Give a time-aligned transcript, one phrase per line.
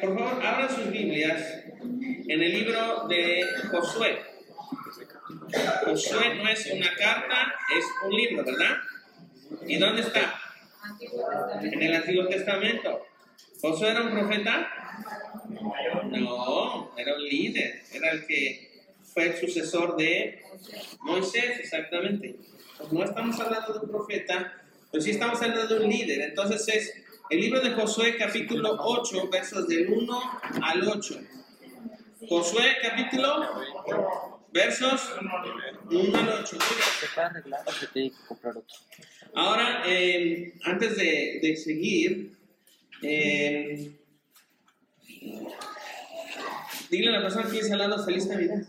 [0.00, 4.18] Por favor, abran sus Biblias en el libro de Josué.
[5.84, 8.76] Josué no es una carta, es un libro, ¿verdad?
[9.66, 10.40] ¿Y dónde está?
[11.62, 13.06] En el Antiguo Testamento.
[13.60, 14.68] ¿Josué era un profeta?
[15.50, 18.70] No, era un líder, era el que
[19.02, 20.42] fue el sucesor de
[21.00, 22.36] Moisés, exactamente.
[22.78, 26.22] Pues no estamos hablando de un profeta, pero sí estamos hablando de un líder.
[26.22, 26.94] Entonces es
[27.30, 31.20] el libro de Josué capítulo 8, versos del 1 al 8.
[32.28, 33.46] Josué capítulo,
[34.52, 35.30] versos 1
[36.18, 36.58] al 8.
[39.34, 42.36] Ahora, eh, antes de, de seguir,
[43.02, 43.92] eh,
[46.90, 48.66] dile a la persona que está al lado feliz Navidad.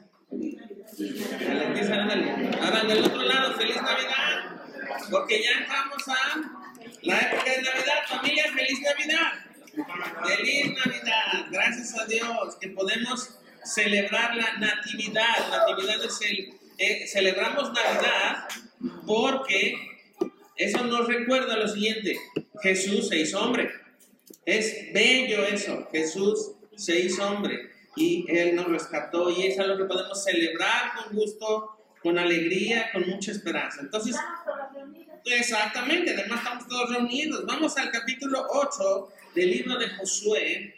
[2.61, 4.61] Ahora, del otro lado, feliz Navidad.
[5.09, 6.60] Porque ya entramos a
[7.01, 8.07] la época de Navidad.
[8.07, 9.31] Familia, feliz Navidad.
[10.27, 11.47] Feliz Navidad.
[11.51, 15.49] Gracias a Dios que podemos celebrar la natividad.
[15.49, 16.53] Natividad es el.
[16.77, 18.47] Eh, celebramos Navidad
[19.05, 19.75] porque
[20.55, 22.19] eso nos recuerda lo siguiente:
[22.61, 23.71] Jesús se hizo hombre.
[24.45, 25.87] Es bello eso.
[25.91, 31.15] Jesús se hizo hombre y Él nos rescató y es algo que podemos celebrar con
[31.15, 33.81] gusto, con alegría, con mucha esperanza.
[33.81, 34.15] Entonces,
[35.25, 36.60] exactamente, además estamos
[36.91, 37.45] reunidos.
[37.45, 40.75] Vamos al capítulo 8 del libro de Josué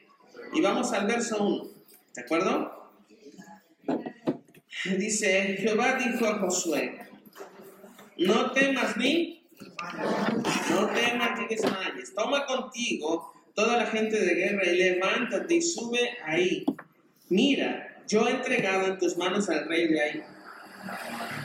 [0.54, 1.68] y vamos al verso 1.
[2.16, 2.92] ¿De acuerdo?
[4.98, 7.00] Dice, Jehová dijo a Josué,
[8.18, 9.44] no temas ni,
[10.70, 16.18] no temas ni desmayes, toma contigo toda la gente de guerra y levántate y sube
[16.26, 16.66] ahí.
[17.30, 20.24] Mira, yo he entregado en tus manos al rey de ahí.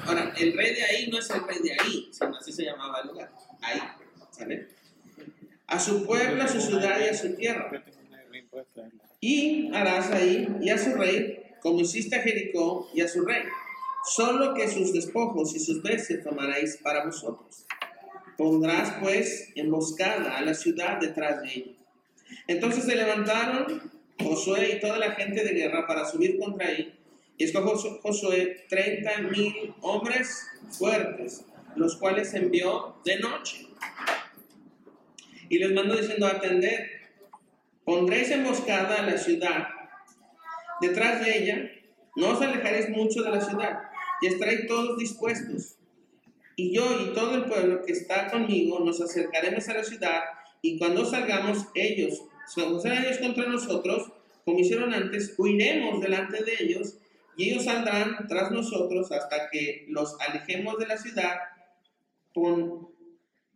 [0.04, 3.00] Ahora, el rey de ahí no es el rey de ahí, sino así se llamaba
[3.02, 3.30] el lugar.
[3.60, 3.80] Ahí,
[4.38, 4.68] ¿sale?
[5.66, 7.84] A su pueblo, a su ciudad y a su tierra.
[9.20, 13.42] Y harás ahí y a su rey, como hiciste a Jericó y a su rey.
[14.04, 17.66] Solo que sus despojos y sus bestias tomaréis para vosotros.
[18.36, 21.78] Pondrás pues emboscada a la ciudad detrás de ella
[22.46, 23.90] entonces se levantaron
[24.20, 26.94] Josué y toda la gente de guerra para subir contra él.
[27.36, 31.44] Y escogió Josué treinta mil hombres fuertes,
[31.76, 33.68] los cuales envió de noche.
[35.48, 36.90] Y les mandó diciendo, atender,
[37.84, 39.68] pondréis emboscada a la ciudad.
[40.80, 41.70] Detrás de ella,
[42.16, 43.82] no os alejaréis mucho de la ciudad,
[44.20, 45.76] y estaréis todos dispuestos.
[46.56, 50.22] Y yo y todo el pueblo que está conmigo nos acercaremos a la ciudad
[50.60, 54.10] y cuando salgamos ellos, cuando salgan ellos contra nosotros,
[54.44, 56.96] como hicieron antes, huiremos delante de ellos
[57.36, 61.36] y ellos saldrán tras nosotros hasta que los alejemos de la ciudad
[62.34, 62.88] con,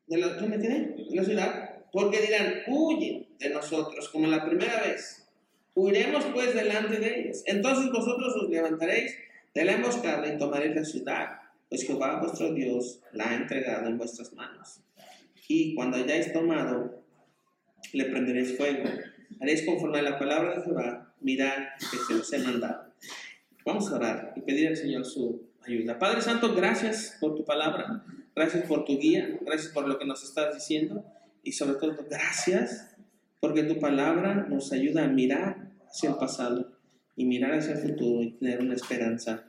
[0.06, 5.28] de la, ¿dónde De la ciudad, porque dirán, huyen de nosotros como la primera vez.
[5.74, 7.42] Huiremos pues delante de ellos.
[7.46, 9.16] Entonces vosotros os levantaréis
[9.54, 11.28] de la emboscada y tomaréis la ciudad,
[11.68, 14.80] pues Jehová vuestro Dios la ha entregado en vuestras manos
[15.52, 17.02] y cuando hayáis tomado,
[17.92, 18.88] le prenderéis fuego.
[19.38, 22.92] Haréis conforme a la palabra de Jehová, mirad que se os he mandado.
[23.66, 25.98] Vamos a orar y pedir al Señor su ayuda.
[25.98, 28.02] Padre Santo, gracias por tu palabra,
[28.34, 31.04] gracias por tu guía, gracias por lo que nos estás diciendo
[31.42, 32.88] y sobre todo gracias
[33.40, 36.78] porque tu palabra nos ayuda a mirar hacia el pasado
[37.16, 39.44] y mirar hacia el futuro y tener una esperanza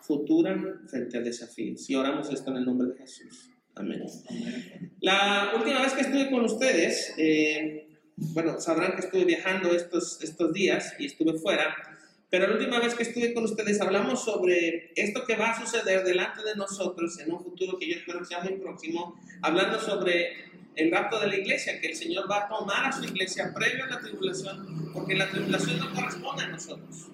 [0.00, 0.56] futura
[0.86, 1.74] frente al desafío.
[1.86, 3.50] Y oramos esto en el nombre de Jesús.
[3.74, 4.02] Amén.
[5.00, 10.52] La última vez que estuve con ustedes, eh, bueno, sabrán que estuve viajando estos, estos
[10.52, 11.74] días y estuve fuera,
[12.30, 16.04] pero la última vez que estuve con ustedes hablamos sobre esto que va a suceder
[16.04, 20.53] delante de nosotros en un futuro que yo espero que sea muy próximo, hablando sobre
[20.76, 23.84] el rapto de la iglesia, que el Señor va a tomar a su iglesia previo
[23.84, 27.08] a la tribulación, porque la tribulación no corresponde a nosotros.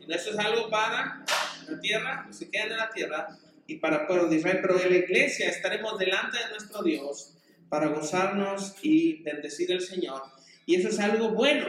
[0.00, 1.24] Sino eso es algo para
[1.68, 3.28] la tierra, que se quedan en la tierra,
[3.66, 7.34] y para pueblo de pero en la iglesia estaremos delante de nuestro Dios
[7.68, 10.22] para gozarnos y bendecir al Señor.
[10.66, 11.66] Y eso es algo bueno.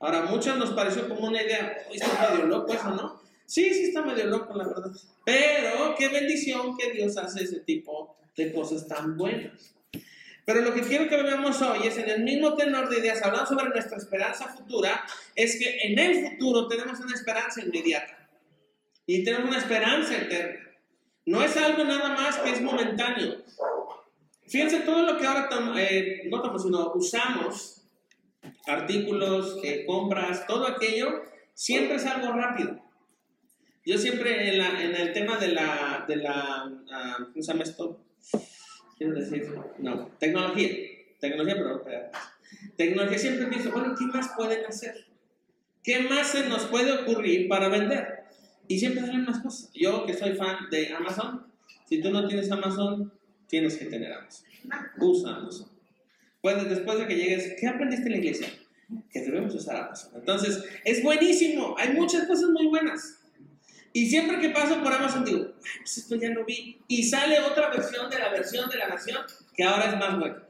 [0.00, 3.20] Ahora, muchos nos pareció como una idea, está medio loco eso, ¿no?
[3.46, 4.90] Sí, sí está medio loco, la verdad.
[5.24, 9.75] Pero qué bendición que Dios hace ese tipo de cosas tan buenas.
[10.46, 13.46] Pero lo que quiero que veamos hoy es en el mismo tenor de ideas, hablando
[13.46, 15.04] sobre nuestra esperanza futura,
[15.34, 18.28] es que en el futuro tenemos una esperanza inmediata
[19.06, 20.60] y tenemos una esperanza eterna.
[21.24, 23.42] No es algo nada más que es momentáneo.
[24.46, 25.48] Fíjense todo lo que ahora
[25.78, 27.82] eh, no tomamos, sino usamos,
[28.68, 32.80] artículos, eh, compras, todo aquello, siempre es algo rápido.
[33.84, 37.64] Yo siempre en, la, en el tema de la, de la uh, ¿cómo se llama
[37.64, 38.00] esto?
[38.96, 39.46] Quiero decir,
[39.78, 40.68] no, tecnología,
[41.20, 41.82] tecnología, pero
[42.76, 45.06] Tecnología siempre pienso, bueno, ¿qué más pueden hacer?
[45.82, 48.24] ¿Qué más se nos puede ocurrir para vender?
[48.68, 49.70] Y siempre salen más cosas.
[49.74, 51.46] Yo que soy fan de Amazon,
[51.88, 53.12] si tú no tienes Amazon,
[53.46, 54.46] tienes que tener Amazon.
[54.98, 55.68] Usa Amazon.
[56.40, 58.48] Puedes, después de que llegues, ¿qué aprendiste en la iglesia?
[59.10, 60.12] Que debemos usar Amazon.
[60.16, 61.76] Entonces, es buenísimo.
[61.78, 63.20] Hay muchas cosas muy buenas.
[63.96, 66.78] Y siempre que paso por Amazon digo, pues esto ya lo vi.
[66.86, 70.42] Y sale otra versión de la versión de la nación que ahora es más buena.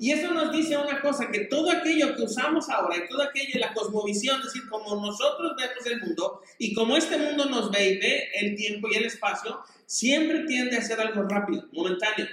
[0.00, 3.60] Y eso nos dice una cosa, que todo aquello que usamos ahora y todo aquello,
[3.60, 7.88] la cosmovisión, es decir, como nosotros vemos el mundo y como este mundo nos ve
[7.88, 12.26] y ve el tiempo y el espacio, siempre tiende a ser algo rápido, momentáneo.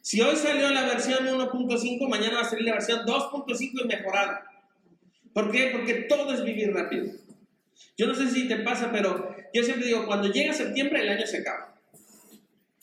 [0.00, 4.42] Si hoy salió la versión 1.5, mañana va a salir la versión 2.5 y mejorada.
[5.34, 5.68] ¿Por qué?
[5.70, 7.12] Porque todo es vivir rápido.
[8.00, 11.26] Yo no sé si te pasa, pero yo siempre digo, cuando llega septiembre el año
[11.26, 11.74] se acaba.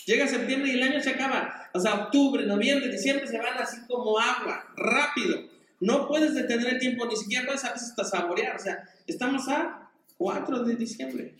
[0.06, 1.70] Llega septiembre y el año se acaba.
[1.74, 5.38] O sea, octubre, noviembre, diciembre se van así como agua, rápido.
[5.80, 8.56] No puedes detener el tiempo, ni siquiera puedes a veces hasta saborear.
[8.56, 11.36] O sea, estamos a 4 de diciembre.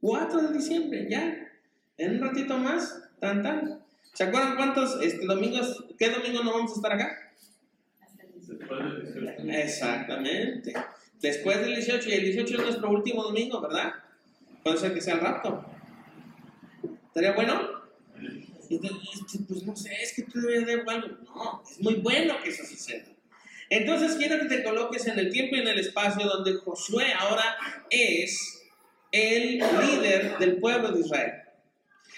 [0.00, 1.48] 4 de diciembre, ya.
[1.98, 3.82] En un ratito más, tan tan.
[4.14, 7.32] ¿Se acuerdan cuántos este, domingos, qué domingo no vamos a estar acá?
[9.48, 10.72] Exactamente.
[11.20, 13.92] Después del 18, y el 18 es nuestro último domingo, ¿verdad?
[14.62, 15.64] Puede ser que sea el rapto.
[17.06, 17.82] ¿Estaría bueno?
[19.48, 21.08] Pues no sé, es que todavía debo algo.
[21.24, 23.04] No, es muy bueno que eso suceda.
[23.68, 27.56] Entonces quiero que te coloques en el tiempo y en el espacio donde Josué ahora
[27.90, 28.62] es
[29.10, 31.32] el líder del pueblo de Israel.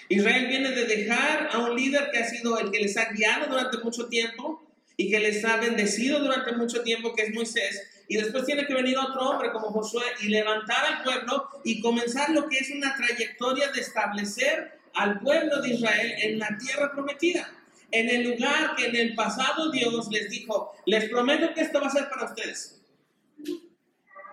[0.09, 3.47] Israel viene de dejar a un líder que ha sido el que les ha guiado
[3.47, 4.61] durante mucho tiempo
[4.97, 8.73] y que les ha bendecido durante mucho tiempo, que es Moisés, y después tiene que
[8.73, 12.95] venir otro hombre como Josué y levantar al pueblo y comenzar lo que es una
[12.95, 17.51] trayectoria de establecer al pueblo de Israel en la tierra prometida,
[17.91, 21.87] en el lugar que en el pasado Dios les dijo, les prometo que esto va
[21.87, 22.81] a ser para ustedes.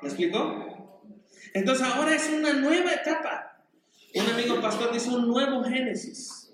[0.03, 1.01] ¿Me explicó?
[1.55, 3.65] Entonces ahora es una nueva etapa.
[4.15, 6.51] Un amigo pastor dice un nuevo Génesis.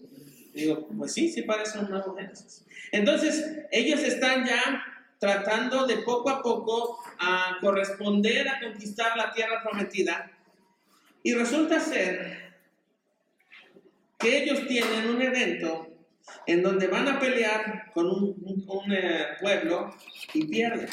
[0.55, 2.65] Digo, pues sí, sí parece un nuevo Génesis.
[2.93, 4.85] Entonces ellos están ya
[5.19, 10.31] tratando de poco a poco a corresponder a conquistar la tierra prometida.
[11.23, 12.55] Y resulta ser
[14.19, 15.89] que ellos tienen un evento
[16.47, 19.95] en donde van a pelear con un, eh, pueblo
[20.35, 20.89] y pierden.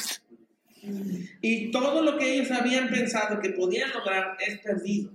[1.40, 5.12] Y todo lo que ellos habían pensado que podían lograr es perdido.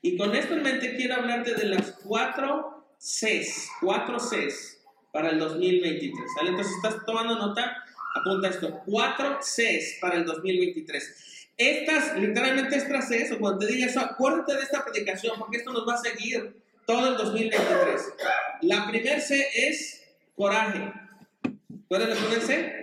[0.00, 4.81] Y con esto en mente quiero hablarte de las cuatro Cs, cuatro Cs
[5.12, 6.30] para el 2023.
[6.34, 6.50] ¿Sale?
[6.50, 7.84] Entonces, estás tomando nota,
[8.16, 11.48] apunta esto, cuatro Cs para el 2023.
[11.56, 15.72] Estas, literalmente estas Cs, o cuando te diga eso, acuérdate de esta predicación, porque esto
[15.72, 18.02] nos va a seguir todo el 2023.
[18.62, 20.02] La primera C es
[20.34, 20.92] coraje.
[21.88, 22.82] ¿Cuál es la primera C?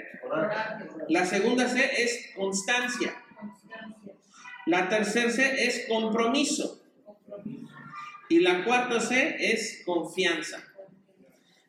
[1.09, 3.15] La segunda C es constancia.
[4.67, 6.79] La tercera C es compromiso.
[8.29, 10.63] Y la cuarta C es confianza.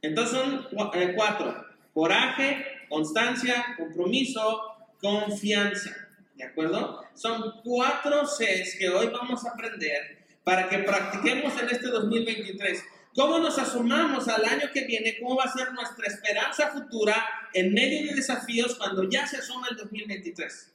[0.03, 1.67] Entonces son eh, cuatro.
[1.93, 4.61] Coraje, constancia, compromiso,
[5.01, 6.09] confianza.
[6.35, 7.05] ¿De acuerdo?
[7.15, 12.83] Son cuatro Cs que hoy vamos a aprender para que practiquemos en este 2023.
[13.15, 15.19] ¿Cómo nos asomamos al año que viene?
[15.21, 17.17] ¿Cómo va a ser nuestra esperanza futura
[17.53, 20.73] en medio de desafíos cuando ya se asoma el 2023?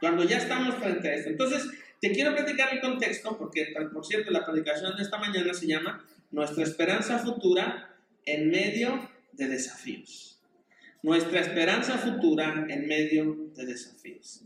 [0.00, 1.30] Cuando ya estamos frente a esto.
[1.30, 1.68] Entonces,
[2.00, 6.04] te quiero platicar el contexto, porque, por cierto, la predicación de esta mañana se llama
[6.32, 7.91] Nuestra esperanza futura
[8.26, 10.40] en medio de desafíos.
[11.02, 14.42] Nuestra esperanza futura en medio de desafíos.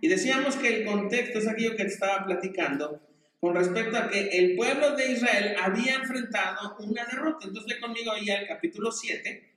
[0.00, 3.00] Y decíamos que el contexto es aquello que estaba platicando
[3.40, 7.46] con respecto a que el pueblo de Israel había enfrentado una derrota.
[7.46, 9.50] Entonces ve conmigo ahí al capítulo 7,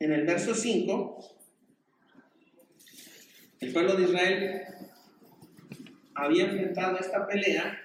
[0.00, 1.38] en el verso 5.
[3.60, 4.62] El pueblo de Israel
[6.14, 7.80] había enfrentado esta pelea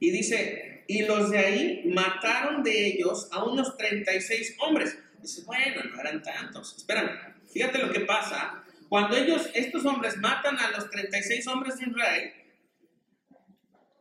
[0.00, 4.98] y dice, y los de ahí mataron de ellos a unos 36 hombres.
[5.22, 6.76] Dice, bueno, no eran tantos.
[6.76, 8.62] Espera, fíjate lo que pasa.
[8.90, 12.32] Cuando ellos, estos hombres, matan a los 36 hombres de Israel,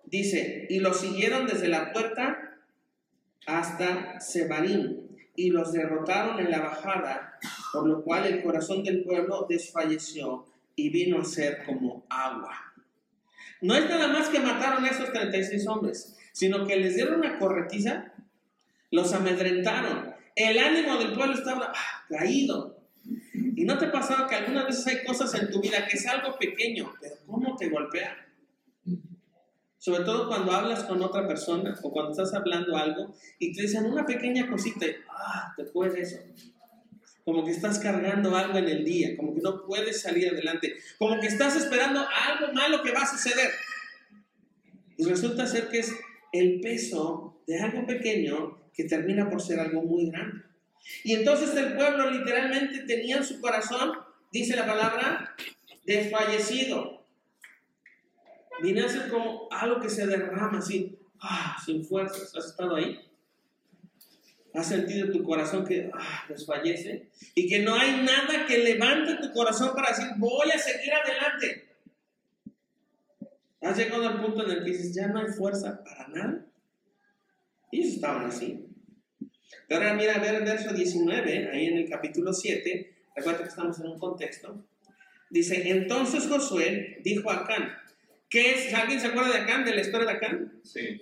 [0.04, 2.58] dice, y los siguieron desde la puerta
[3.48, 7.40] hasta Sebarim y los derrotaron en la bajada,
[7.72, 10.46] por lo cual el corazón del pueblo desfalleció
[10.76, 12.74] y vino a ser como agua.
[13.62, 17.38] No es nada más que mataron a esos 36 hombres, sino que les dieron una
[17.40, 18.14] corretiza,
[18.92, 20.14] los amedrentaron.
[20.36, 22.78] El ánimo del pueblo estaba ah, caído.
[23.34, 26.08] ¿Y no te ha pasado que algunas veces hay cosas en tu vida que es
[26.08, 28.28] algo pequeño, pero cómo te golpea?
[29.78, 33.86] Sobre todo cuando hablas con otra persona o cuando estás hablando algo y te dicen
[33.86, 36.18] una pequeña cosita y ah, te puede eso.
[37.26, 41.20] como que estás cargando algo en el día, como que no puedes salir adelante, como
[41.20, 43.50] que estás esperando algo malo que va a suceder.
[44.98, 45.92] Y resulta ser que es
[46.32, 50.44] el peso de algo pequeño que termina por ser algo muy grande.
[51.04, 53.92] Y entonces el pueblo literalmente tenía en su corazón,
[54.32, 55.36] dice la palabra,
[55.86, 57.06] desfallecido.
[58.62, 62.36] Viene a ser como algo que se derrama así, ah, sin fuerzas.
[62.36, 63.00] ¿Has estado ahí?
[64.54, 67.10] ¿Has sentido tu corazón que ah, desfallece?
[67.36, 71.71] Y que no hay nada que levante tu corazón para decir, voy a seguir adelante.
[73.62, 76.46] Has llegado al punto en el que dices, ya no hay fuerza para nada.
[77.72, 78.68] Y ellos estaban así.
[79.68, 83.50] Pero ahora mira, a ver el verso 19, ahí en el capítulo 7, recuerda que
[83.50, 84.66] estamos en un contexto.
[85.30, 87.72] Dice, entonces Josué dijo a Acán,
[88.30, 88.74] ¿qué es?
[88.74, 90.62] ¿Alguien se acuerda de Acán, de la historia de Acán?
[90.64, 91.02] Sí.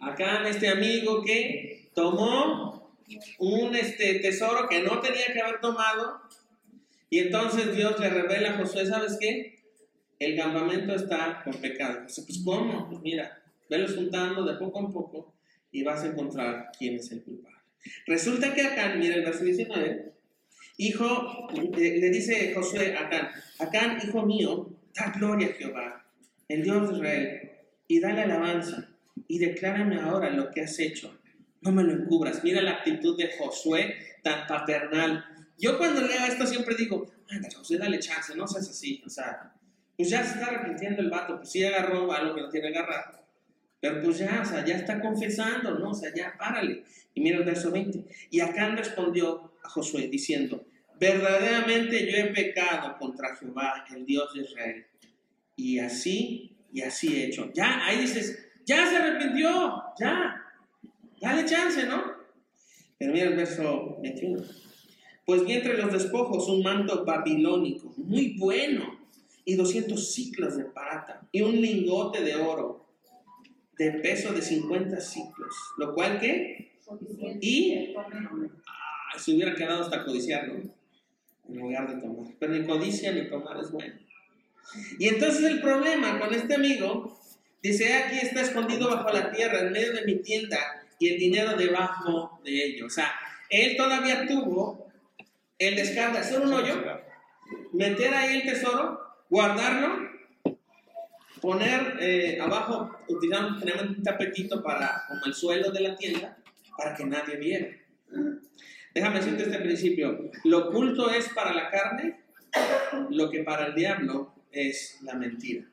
[0.00, 2.96] Acán, este amigo que tomó
[3.38, 6.22] un este, tesoro que no tenía que haber tomado,
[7.10, 9.55] y entonces Dios le revela a Josué, ¿sabes qué?
[10.18, 12.00] El campamento está con pecado.
[12.02, 12.88] Pues, ¿cómo?
[12.88, 15.34] Pues mira, velos juntando de poco en poco
[15.70, 17.58] y vas a encontrar quién es el culpable.
[18.06, 20.12] Resulta que Acán, mira el verso 19,
[20.78, 26.06] hijo, le dice Josué a Acán, Acán, hijo mío, da gloria a Jehová,
[26.48, 27.50] el Dios de Israel,
[27.88, 28.88] y dale alabanza,
[29.28, 31.16] y declárame ahora lo que has hecho.
[31.60, 32.44] No me lo encubras.
[32.44, 35.24] Mira la actitud de Josué tan paternal.
[35.58, 39.02] Yo cuando leo esto siempre digo, anda, Josué, dale chance, no seas así.
[39.04, 39.52] O sea,
[39.96, 43.24] pues ya se está arrepintiendo el vato, pues sí agarró algo que no tiene agarrar.
[43.80, 45.90] Pero pues ya, o sea, ya está confesando, ¿no?
[45.90, 46.84] O sea, ya párale.
[47.14, 48.04] Y mira el verso 20.
[48.30, 50.64] Y Acán respondió a Josué diciendo,
[50.98, 54.86] verdaderamente yo he pecado contra Jehová, el Dios de Israel.
[55.56, 57.50] Y así, y así he hecho.
[57.54, 60.42] Ya, ahí dices, ya se arrepintió, ya.
[61.20, 62.02] Dale chance, ¿no?
[62.98, 64.42] Pero mira el verso 21.
[65.24, 68.95] Pues vi entre los despojos un manto babilónico, muy bueno,
[69.46, 72.84] y 200 ciclos de plata, y un lingote de oro
[73.78, 76.72] de peso de 50 ciclos, lo cual que
[77.40, 80.54] y ah, se hubiera quedado hasta codiciarlo
[81.48, 82.32] en lugar de tomar.
[82.38, 83.94] Pero ni codicia ni tomar es bueno.
[84.98, 87.18] Y entonces el problema con este amigo
[87.62, 90.58] dice: aquí está escondido bajo la tierra, en medio de mi tienda,
[90.98, 92.86] y el dinero debajo de ello.
[92.86, 93.12] O sea,
[93.50, 94.86] él todavía tuvo
[95.58, 96.74] el descargo de hacer un hoyo,
[97.72, 100.16] meter ahí el tesoro, guardarlo
[101.40, 106.36] poner eh, abajo, utilizando un tapetito para, como el suelo de la tienda,
[106.76, 107.68] para que nadie viera.
[108.94, 112.20] Déjame decirte este principio, lo oculto es para la carne
[113.10, 115.64] lo que para el diablo es la mentira.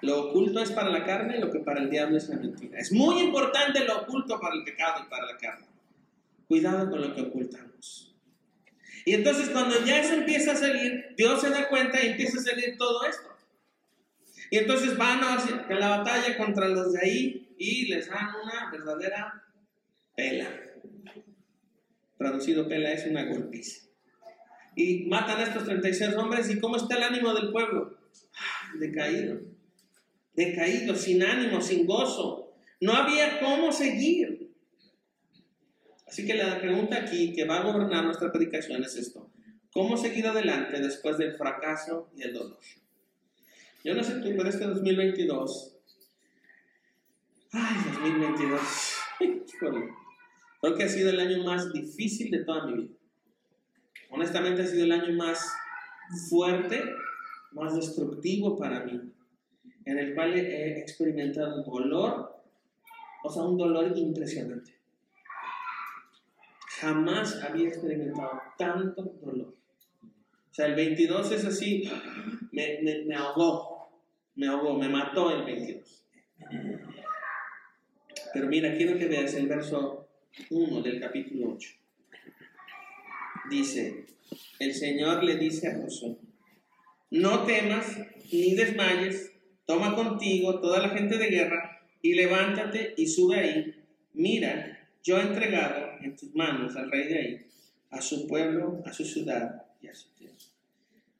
[0.00, 2.78] Lo oculto es para la carne lo que para el diablo es la mentira.
[2.78, 5.66] Es muy importante lo oculto para el pecado y para la carne.
[6.46, 8.07] Cuidado con lo que ocultamos.
[9.08, 12.42] Y entonces cuando ya eso empieza a salir, Dios se da cuenta y empieza a
[12.42, 13.26] salir todo esto.
[14.50, 19.44] Y entonces van a la batalla contra los de ahí y les dan una verdadera
[20.14, 20.50] pela.
[22.18, 23.86] Traducido pela es una golpiza.
[24.76, 26.50] Y matan a estos 36 hombres.
[26.50, 27.96] ¿Y cómo está el ánimo del pueblo?
[28.34, 29.40] Ah, decaído.
[30.34, 32.52] Decaído, sin ánimo, sin gozo.
[32.82, 34.37] No había cómo seguir.
[36.08, 39.30] Así que la pregunta aquí que va a gobernar nuestra predicación es esto.
[39.72, 42.58] ¿Cómo seguir adelante después del fracaso y el dolor?
[43.84, 45.76] Yo no sé tú, pero este 2022.
[47.52, 48.60] Ay, 2022.
[50.60, 52.94] Creo que ha sido el año más difícil de toda mi vida.
[54.10, 55.52] Honestamente, ha sido el año más
[56.30, 56.82] fuerte,
[57.52, 59.12] más destructivo para mí,
[59.84, 62.34] en el cual he experimentado dolor,
[63.22, 64.77] o sea, un dolor impresionante.
[66.80, 69.54] Jamás había experimentado tanto dolor.
[70.02, 71.90] O sea, el 22 es así,
[72.52, 73.90] me, me, me ahogó,
[74.36, 76.04] me ahogó, me mató el 22.
[78.32, 80.08] Pero mira, quiero que veas el verso
[80.50, 81.70] 1 del capítulo 8.
[83.50, 84.06] Dice,
[84.58, 86.16] el Señor le dice a Josué,
[87.10, 87.98] no temas
[88.30, 89.32] ni desmayes,
[89.64, 93.74] toma contigo toda la gente de guerra y levántate y sube ahí.
[94.12, 97.46] Mira, yo he entregado en tus manos al rey de ahí,
[97.90, 100.34] a su pueblo, a su ciudad y a su tierra.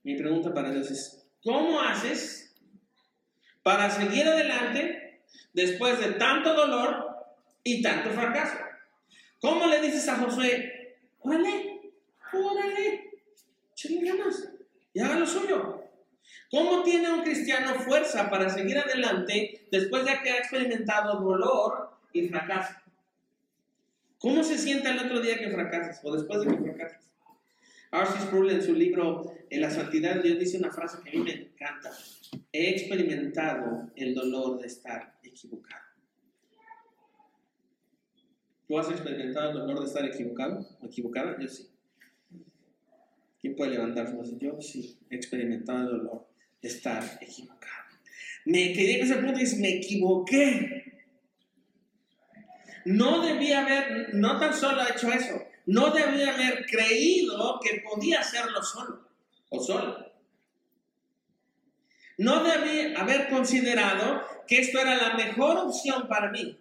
[0.02, 2.54] Mi pregunta para Dios es, ¿cómo haces
[3.62, 5.20] para seguir adelante
[5.52, 7.16] después de tanto dolor
[7.64, 8.56] y tanto fracaso?
[9.40, 11.92] ¿Cómo le dices a Josué, órale,
[12.32, 13.10] órale,
[14.02, 14.48] ganas
[14.92, 15.84] y haga lo suyo?
[16.50, 22.28] ¿Cómo tiene un cristiano fuerza para seguir adelante después de que ha experimentado dolor y
[22.28, 22.74] fracaso?
[24.18, 27.08] ¿Cómo se siente el otro día que fracasas o después de que fracasas?
[27.90, 28.20] R.C.
[28.26, 31.20] Sproul en su libro En la santidad de Dios dice una frase que a mí
[31.20, 31.90] me encanta.
[32.52, 35.84] He experimentado el dolor de estar equivocado.
[38.66, 41.36] ¿Tú has experimentado el dolor de estar equivocado o equivocada?
[41.40, 41.70] Yo sí.
[43.40, 46.28] ¿Quién puede levantar su Yo sí he experimentado el dolor
[46.60, 47.84] de estar equivocado.
[48.44, 50.77] Me quedé en ese punto y me equivoqué.
[52.88, 58.62] No debía haber, no tan solo hecho eso, no debía haber creído que podía hacerlo
[58.62, 59.06] solo
[59.50, 60.10] o solo.
[62.16, 66.58] No debía haber considerado que esto era la mejor opción para mí.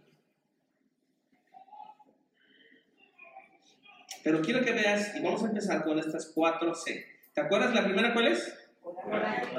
[4.22, 7.06] Pero quiero que veas, y vamos a empezar con estas cuatro C.
[7.34, 8.54] ¿Te acuerdas la primera cuál es?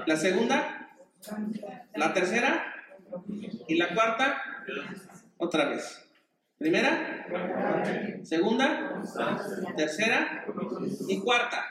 [0.04, 0.90] La segunda,
[1.94, 2.74] la tercera
[3.66, 4.42] y la cuarta,
[5.38, 6.04] otra vez.
[6.58, 7.24] Primera,
[8.24, 9.00] segunda,
[9.76, 10.44] tercera
[11.06, 11.64] y cuarta.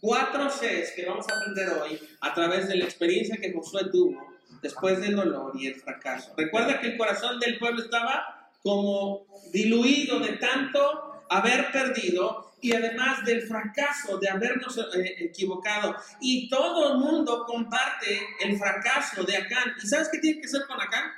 [0.00, 4.34] Cuatro Cs que vamos a aprender hoy a través de la experiencia que Josué tuvo
[4.62, 6.34] después del dolor y el fracaso.
[6.36, 13.24] Recuerda que el corazón del pueblo estaba como diluido de tanto haber perdido y además
[13.24, 15.96] del fracaso de habernos eh, equivocado.
[16.20, 19.72] Y todo el mundo comparte el fracaso de Acán.
[19.82, 21.10] ¿Y sabes qué tiene que ser con Acán?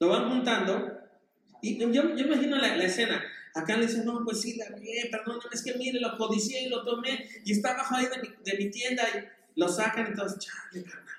[0.00, 1.05] Lo van juntando.
[1.62, 3.22] Y yo, yo imagino la, escena.
[3.54, 6.68] Acán le dice, no, pues sí, la vi, perdóname, es que mire, lo codicié y
[6.68, 10.38] lo tomé y está abajo ahí de mi, de mi tienda y lo sacan todos,
[10.38, 11.16] chale, carnal,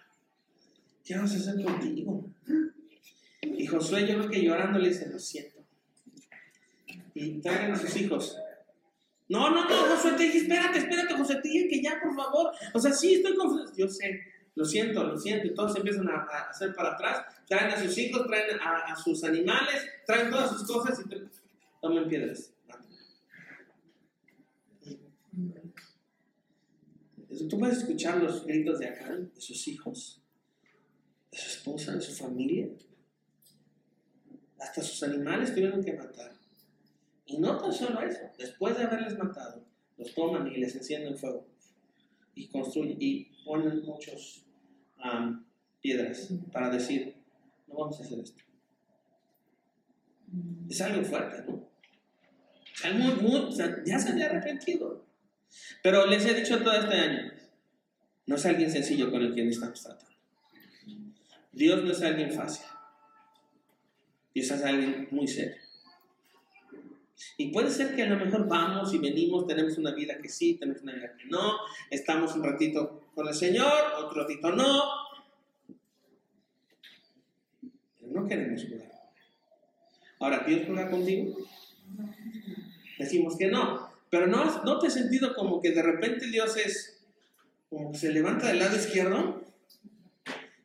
[1.03, 2.29] ¿qué vamos a hacer contigo?
[3.41, 5.57] Y Josué yo creo que llorando le dice, lo siento
[7.17, 8.37] y traigan a sus hijos.
[9.29, 12.51] No, no, no, José, te dije, espérate, espérate, José, te dije que ya, por favor.
[12.73, 13.73] O sea, sí, estoy confuso.
[13.75, 14.21] Yo sé,
[14.57, 15.45] lo siento, lo siento.
[15.45, 17.27] Y todos empiezan a, hacer para atrás.
[17.47, 21.09] Traen a sus hijos, traen a, sus animales, traen todas sus cosas y
[21.79, 22.51] tomen piedras.
[27.49, 30.23] Tú puedes escuchar los gritos de acá, de sus hijos,
[31.31, 32.67] de su esposa, de su familia.
[34.57, 36.33] Hasta sus animales tuvieron que matar.
[37.27, 39.63] Y no tan solo eso, después de haberles matado,
[39.97, 41.45] los toman y les encienden fuego
[42.33, 43.83] y construyen y ponen
[45.81, 47.15] piedras para decir,
[47.67, 48.43] no vamos a hacer esto.
[50.69, 51.67] Es algo fuerte, ¿no?
[53.85, 55.05] ya se había arrepentido.
[55.81, 57.31] Pero les he dicho todo este año,
[58.25, 60.11] no es alguien sencillo con el que estamos tratando.
[61.51, 62.65] Dios no es alguien fácil.
[64.33, 65.55] Dios es alguien muy serio.
[67.37, 70.55] Y puede ser que a lo mejor vamos y venimos, tenemos una vida que sí,
[70.55, 71.57] tenemos una vida que no,
[71.89, 74.83] estamos un ratito con el Señor, otro ratito no.
[77.99, 78.91] Pero no queremos jugar.
[80.19, 81.35] Ahora, ¿Dios juega contigo?
[82.99, 83.89] Decimos que no.
[84.11, 87.01] Pero no, ¿no te has sentido como que de repente Dios es,
[87.71, 89.43] como que se levanta del lado izquierdo?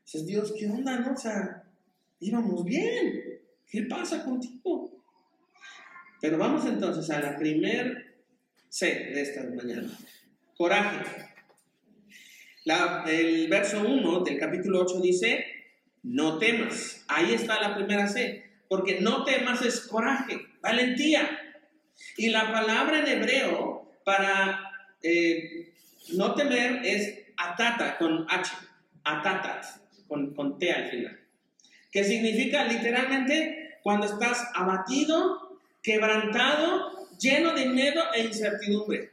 [0.05, 1.01] Dices, Dios, ¿qué onda?
[1.01, 1.15] No?
[1.15, 1.65] O sea,
[2.21, 3.41] íbamos bien.
[3.67, 4.93] ¿Qué pasa contigo?
[6.21, 8.15] Pero vamos entonces a la primer
[8.69, 9.91] C de esta mañana.
[10.55, 11.32] Coraje.
[12.65, 15.45] El verso 1 del capítulo 8 dice,
[16.03, 17.05] no temas.
[17.09, 18.51] Ahí está la primera C.
[18.69, 21.29] Porque no temas es coraje, valentía.
[22.17, 24.73] Y la palabra en hebreo para
[25.03, 25.73] eh,
[26.15, 28.51] no temer es atata con H,
[29.05, 29.65] atatat,
[30.09, 31.21] con, con T al final.
[31.91, 39.11] Que significa literalmente cuando estás abatido, quebrantado, lleno de miedo e incertidumbre.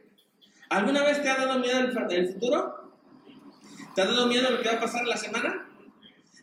[0.68, 2.79] ¿Alguna vez te ha dado miedo el, futuro?
[3.94, 5.68] ¿Te ha dado miedo lo que va a pasar la semana?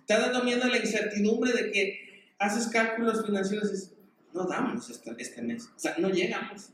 [0.05, 5.15] ¿Te ha dado miedo la incertidumbre de que haces cálculos financieros y no damos este,
[5.17, 5.69] este, mes?
[5.75, 6.69] O sea, no llegamos.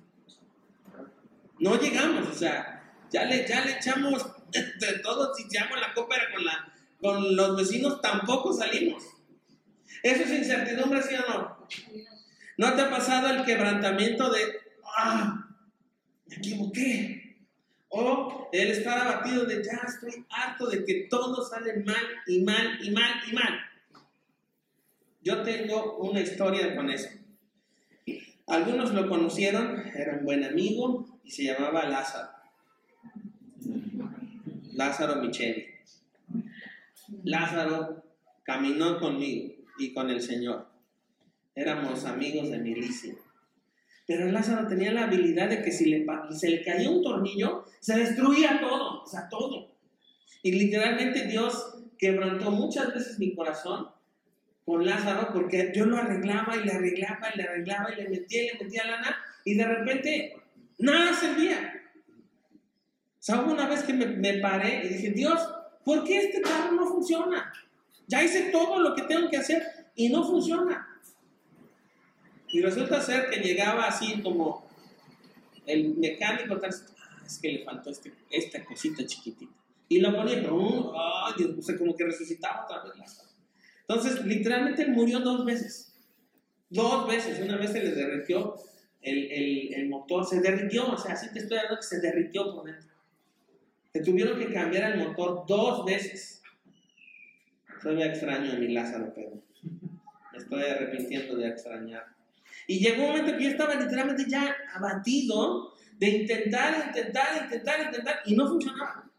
[1.59, 6.15] No llegamos, o sea, ya le, ya le echamos de todo, si echamos la copa
[6.33, 9.03] con, la, con los vecinos, tampoco salimos.
[10.01, 11.67] ¿Eso es incertidumbre, sí o no?
[12.57, 14.41] ¿No te ha pasado el quebrantamiento de,
[14.97, 15.47] ah,
[16.27, 17.22] me equivoqué?
[17.95, 22.79] O el estar abatido de, ya estoy harto de que todo sale mal y mal
[22.83, 23.59] y mal y mal.
[25.21, 27.09] Yo tengo una historia con eso.
[28.47, 32.29] Algunos lo conocieron, era un buen amigo y se llamaba Lázaro.
[34.73, 35.67] Lázaro Micheli.
[37.23, 38.03] Lázaro
[38.41, 40.67] caminó conmigo y con el Señor
[41.53, 43.13] éramos amigos de milicia.
[44.05, 47.97] Pero Lázaro tenía la habilidad de que si le, se le caía un tornillo, se
[47.97, 49.71] destruía todo, o sea, todo.
[50.41, 53.87] Y literalmente Dios quebrantó muchas veces mi corazón
[54.65, 58.43] con Lázaro porque yo lo arreglaba y le arreglaba y le arreglaba y le metía
[58.43, 60.35] y le metía lana y de repente
[60.79, 61.81] nada servía.
[63.19, 65.39] O sea, hubo una vez que me, me paré y dije, Dios,
[65.85, 67.53] ¿por qué este carro no funciona?
[68.07, 69.63] Ya hice todo lo que tengo que hacer
[69.95, 70.92] y no funciona.
[72.53, 74.63] Y resulta ser que llegaba así como
[75.65, 79.51] el mecánico, tal, ah, es que le faltó este, esta cosita chiquitita.
[79.89, 83.23] Y lo ponía, Dios, o sea, como que resucitaba otra vez.
[83.87, 85.95] Entonces, literalmente murió dos veces.
[86.69, 87.41] Dos veces.
[87.41, 88.55] Una vez se le derritió
[89.01, 92.53] el, el, el motor, se derritió, o sea, así te estoy dando que se derritió
[92.53, 92.93] por dentro.
[93.93, 96.43] Se tuvieron que cambiar el motor dos veces.
[97.81, 99.41] Todavía extraño a mi Lázaro, pero
[100.31, 102.13] me estoy arrepintiendo de extrañar.
[102.67, 108.19] Y llegó un momento que yo estaba literalmente ya abatido de intentar, intentar, intentar, intentar,
[108.25, 109.09] y no funcionaba.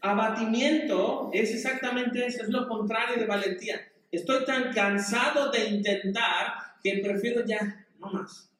[0.00, 3.80] Abatimiento es exactamente eso, es lo contrario de valentía.
[4.10, 8.50] Estoy tan cansado de intentar que prefiero ya, no más.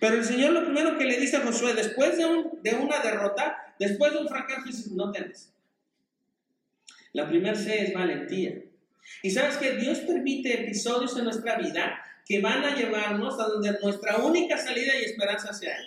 [0.00, 2.98] Pero el Señor lo primero que le dice a Josué, después de, un, de una
[3.00, 5.52] derrota, después de un fracaso, dice, no temes.
[7.12, 8.54] La primera C es valentía.
[9.22, 13.78] Y sabes que Dios permite episodios en nuestra vida que van a llevarnos a donde
[13.82, 15.86] nuestra única salida y esperanza sea Él.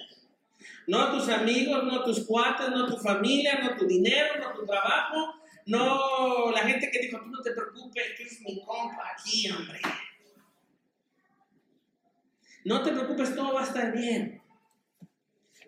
[0.87, 5.35] No tus amigos, no tus cuates, no tu familia, no tu dinero, no tu trabajo,
[5.67, 9.79] no la gente que dijo, tú no te preocupes, tú eres mi compa aquí, hombre.
[12.65, 14.41] No te preocupes, todo va a estar bien.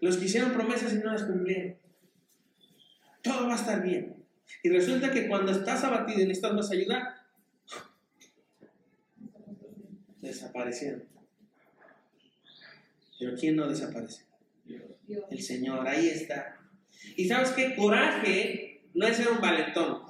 [0.01, 1.77] Los que hicieron promesas y no las cumplieron.
[3.21, 4.25] Todo va a estar bien.
[4.63, 7.22] Y resulta que cuando estás abatido y necesitas más ayuda,
[10.27, 11.03] desaparecieron.
[13.19, 14.25] Pero ¿quién no desaparece?
[15.29, 16.59] El Señor, ahí está.
[17.15, 17.75] Y sabes qué?
[17.75, 20.01] Coraje no es ser un valentón.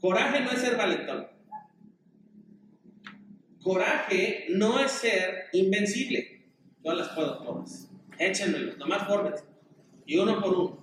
[0.00, 1.28] Coraje no es ser valentón.
[3.62, 6.42] Coraje no es ser invencible.
[6.82, 7.88] No las puedo todas.
[8.18, 9.44] Échenmelo, nomás fórmense.
[10.04, 10.82] Y uno por uno.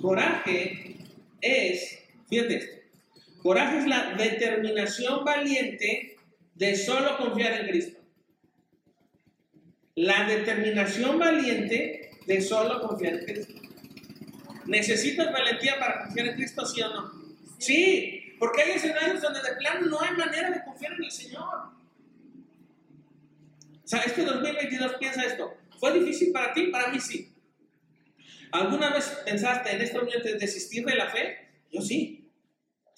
[0.00, 0.96] Coraje
[1.40, 2.77] es, fíjate esto,
[3.42, 6.16] coraje es la determinación valiente
[6.54, 8.00] de solo confiar en Cristo.
[9.94, 13.54] La determinación valiente de solo confiar en Cristo.
[14.66, 17.12] ¿Necesitas valentía para confiar en Cristo, sí o no?
[17.58, 21.78] Sí, porque hay escenarios donde de plano no hay manera de confiar en el Señor.
[23.84, 25.54] O sea, este 2022 piensa esto.
[25.80, 26.66] ¿Fue difícil para ti?
[26.66, 27.32] Para mí sí.
[28.52, 31.48] ¿Alguna vez pensaste en este momento de desistir de la fe?
[31.70, 32.17] Yo sí.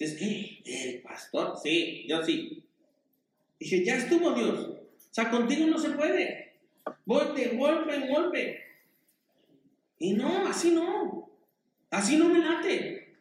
[0.01, 1.59] Entonces, ¿el pastor?
[1.63, 2.65] Sí, yo sí.
[3.59, 4.59] Dije, ya estuvo Dios.
[4.59, 6.55] O sea, contigo no se puede.
[7.05, 8.65] Volte, golpe en golpe.
[9.99, 11.31] Y no, así no.
[11.91, 13.19] Así no me late.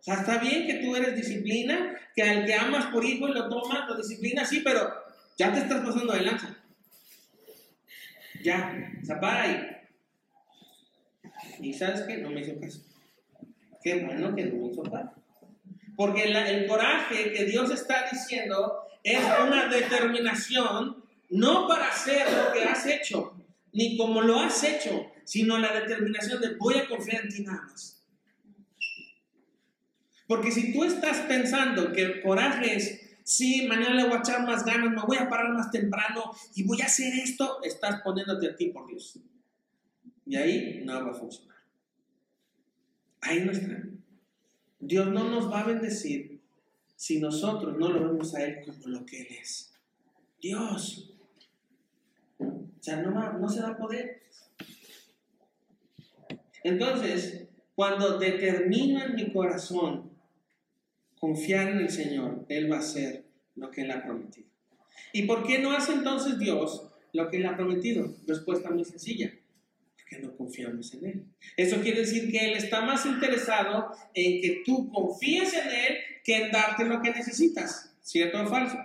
[0.00, 3.34] O sea, está bien que tú eres disciplina, que al que amas por hijo y
[3.34, 4.90] lo tomas, lo disciplina, sí, pero
[5.36, 6.56] ya te estás pasando de lanza.
[8.42, 9.66] Ya, o sea, para ahí.
[11.60, 12.85] Y sabes qué, no me hizo caso.
[13.86, 15.14] Qué bueno que no hizo caso.
[15.96, 22.64] Porque el coraje que Dios está diciendo es una determinación no para hacer lo que
[22.64, 23.36] has hecho,
[23.72, 27.62] ni como lo has hecho, sino la determinación de voy a confiar en ti nada
[27.62, 28.04] más.
[30.26, 34.44] Porque si tú estás pensando que el coraje es, sí, mañana le voy a echar
[34.44, 38.48] más ganas, me voy a parar más temprano y voy a hacer esto, estás poniéndote
[38.48, 39.20] a ti por Dios.
[40.26, 41.55] Y ahí no va a funcionar.
[43.26, 43.82] Ahí no está.
[44.78, 46.40] Dios no nos va a bendecir
[46.94, 49.74] si nosotros no lo vemos a Él como lo que Él es.
[50.40, 51.12] Dios.
[52.38, 54.22] O sea, no, no se va a poder.
[56.62, 60.10] Entonces, cuando determino en mi corazón
[61.18, 63.24] confiar en el Señor, Él va a hacer
[63.56, 64.46] lo que Él ha prometido.
[65.12, 68.14] ¿Y por qué no hace entonces Dios lo que Él ha prometido?
[68.26, 69.32] Respuesta muy sencilla
[70.16, 71.24] que no confiamos en Él.
[71.56, 76.36] Eso quiere decir que Él está más interesado en que tú confíes en Él que
[76.36, 77.94] en darte lo que necesitas.
[78.02, 78.76] ¿Cierto o falso?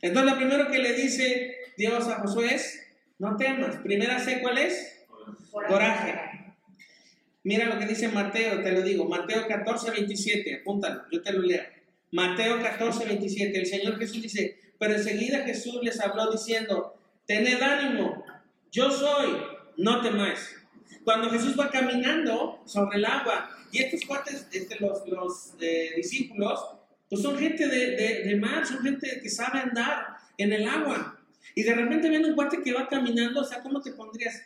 [0.00, 2.82] Entonces, lo primero que le dice Dios a Josué es,
[3.18, 3.76] no temas.
[3.76, 5.04] Primera C, ¿cuál es?
[5.50, 6.14] Coraje.
[7.44, 9.08] Mira lo que dice Mateo, te lo digo.
[9.08, 10.60] Mateo 14, 27.
[10.60, 11.62] Apúntalo, yo te lo leo.
[12.10, 13.58] Mateo 14, 27.
[13.58, 16.94] El Señor Jesús dice, pero enseguida Jesús les habló diciendo,
[17.26, 18.24] tened ánimo,
[18.72, 19.36] yo soy,
[19.76, 20.56] no temáis.
[21.04, 26.60] Cuando Jesús va caminando sobre el agua, y estos cuates, este, los, eh, discípulos,
[27.08, 31.18] pues son gente de, de, mar, son gente que sabe andar en el agua.
[31.54, 34.42] Y de repente ven un cuate que va caminando, o sea, ¿cómo te pondrías?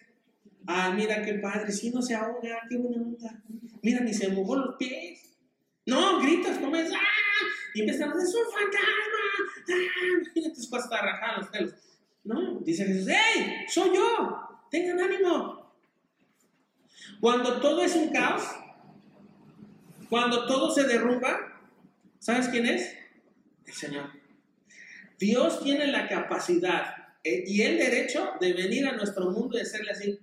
[0.67, 3.43] Ah, mira qué padre, si no se ahoga, qué buena onda.
[3.83, 5.37] Mira, ni se mojó los pies.
[5.87, 7.47] No, gritas, comes, ¡ah!
[7.75, 8.83] Y empiezan ¡es un fantasma!
[9.29, 9.62] ¡ah!
[10.25, 11.75] Imagínate, después hasta rajar los pelos.
[12.27, 13.65] No, dice Jesús, ¡hey!
[13.69, 14.49] ¡Soy yo!
[14.69, 15.73] ¡Tengan ánimo!
[17.21, 18.43] Cuando todo es un caos,
[20.11, 21.61] cuando todo se derrumba,
[22.19, 22.97] ¿sabes quién es?
[23.65, 24.11] El Señor.
[25.19, 29.93] Dios tiene la capacidad eh, y el derecho de venir a nuestro mundo y hacerle
[29.93, 30.19] así.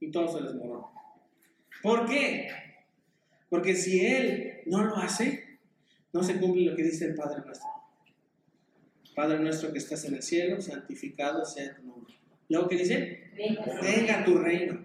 [0.00, 0.90] Y todo se les moró.
[1.82, 2.48] ¿Por qué?
[3.50, 5.58] Porque si Él no lo hace,
[6.12, 7.77] no se cumple lo que dice el Padre nuestro.
[9.18, 12.14] Padre nuestro que estás en el cielo, santificado sea tu nombre.
[12.48, 13.32] Luego que dice,
[13.82, 14.78] venga tu reino.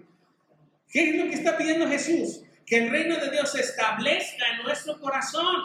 [0.90, 2.42] ¿Qué es lo que está pidiendo Jesús?
[2.66, 5.58] Que el reino de Dios se establezca en nuestro corazón.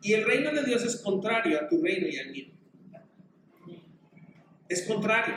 [0.00, 2.46] Y el reino de Dios es contrario a tu reino y al mío.
[4.66, 5.34] Es contrario.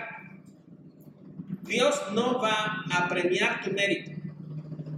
[1.64, 4.12] Dios no va a premiar tu mérito.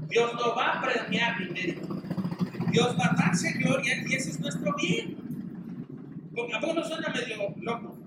[0.10, 2.04] Dios no va a premiar mi mérito.
[2.72, 5.23] Dios va a darse gloria y ese es nuestro bien.
[6.34, 7.98] A poco no suena medio loco.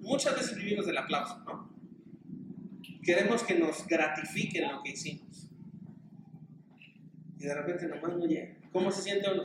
[0.00, 1.70] Muchas veces vivimos del aplauso, ¿no?
[3.02, 5.48] Queremos que nos gratifiquen lo que hicimos.
[7.38, 8.54] Y de repente nomás no llega.
[8.72, 9.44] ¿Cómo se siente uno?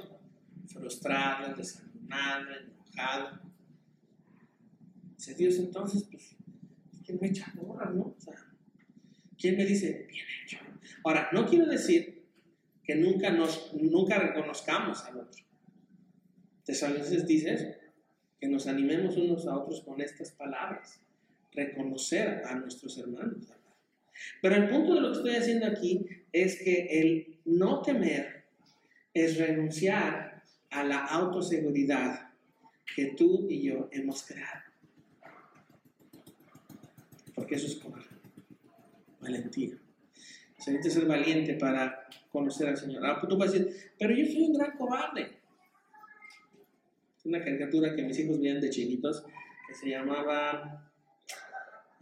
[0.68, 3.40] Frustrado, desanimado, enojado.
[5.18, 6.36] Dice Dios, entonces, pues,
[7.06, 8.04] ¿quién me echa porras, no?
[8.04, 8.36] O sea,
[9.38, 10.58] ¿quién me dice, bien hecho?
[11.04, 12.26] Ahora, no quiero decir
[12.84, 15.45] que nunca, nos, nunca reconozcamos al otro.
[16.66, 17.78] Tesalonicenses dice
[18.40, 21.00] que nos animemos unos a otros con estas palabras,
[21.54, 23.54] reconocer a nuestros hermanos.
[24.42, 28.46] Pero el punto de lo que estoy haciendo aquí es que el no temer
[29.14, 32.30] es renunciar a la autoseguridad
[32.96, 34.64] que tú y yo hemos creado.
[37.34, 38.08] Porque eso es cobarde,
[39.20, 39.78] valentía.
[40.58, 43.06] Se necesita ser valiente para conocer al Señor.
[43.06, 45.45] Ahora tú vas a decir, pero yo soy un gran cobarde.
[47.26, 49.26] Una caricatura que mis hijos veían de chiquitos
[49.68, 50.92] que se llamaba.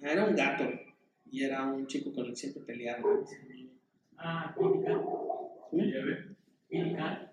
[0.02, 0.70] Era un gato
[1.32, 3.02] y era un chico con el que siempre peleaba.
[4.18, 4.54] Ah,
[6.70, 7.32] Kit Kat.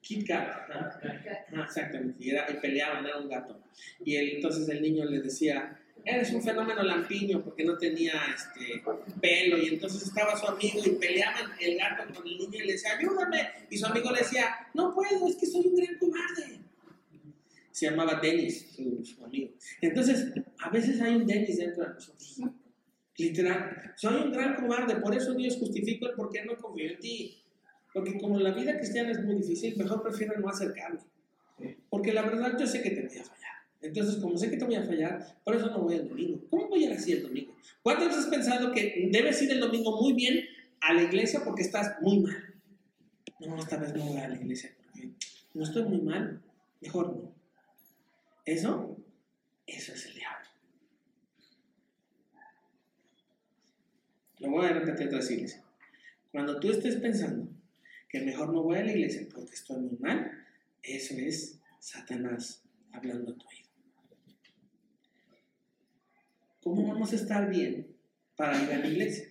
[0.00, 0.48] Kit Kat.
[0.70, 2.16] Ah, exactamente.
[2.24, 3.60] Y, era, y peleaban, era un gato.
[4.04, 8.82] Y él, entonces el niño le decía, eres un fenómeno lampiño porque no tenía este,
[9.20, 9.58] pelo.
[9.58, 12.96] Y entonces estaba su amigo y peleaban el gato con el niño y le decía,
[12.98, 13.48] ayúdame.
[13.70, 16.67] Y su amigo le decía, no puedo, es que soy un gran cobarde.
[17.78, 19.52] Se llamaba Dennis, su, su amigo.
[19.80, 22.40] Entonces, a veces hay un Dennis dentro de nosotros.
[23.16, 26.98] Literal, soy un gran cobarde, por eso Dios justificó el por qué no confío en
[26.98, 27.38] ti.
[27.94, 30.98] Porque como la vida cristiana es muy difícil, mejor prefiero no acercarme.
[31.88, 33.52] Porque la verdad yo sé que te voy a fallar.
[33.80, 36.40] Entonces, como sé que te voy a fallar, por eso no voy el domingo.
[36.50, 37.54] ¿Cómo voy a ir así el domingo?
[37.84, 40.44] ¿Cuántas veces has pensado que debes ir el domingo muy bien
[40.80, 42.54] a la iglesia porque estás muy mal?
[43.38, 45.10] No, esta vez no voy a la iglesia porque
[45.54, 46.42] no estoy muy mal.
[46.80, 47.37] Mejor no.
[48.48, 48.96] Eso,
[49.66, 50.48] eso es el diablo.
[54.38, 55.60] Lo voy a repetir otra vez.
[56.32, 57.46] Cuando tú estés pensando
[58.08, 60.46] que mejor no voy a la iglesia porque estoy muy mal,
[60.82, 63.68] eso es Satanás hablando a tu oído.
[66.62, 67.86] ¿Cómo vamos a estar bien
[68.34, 69.28] para ir a la iglesia?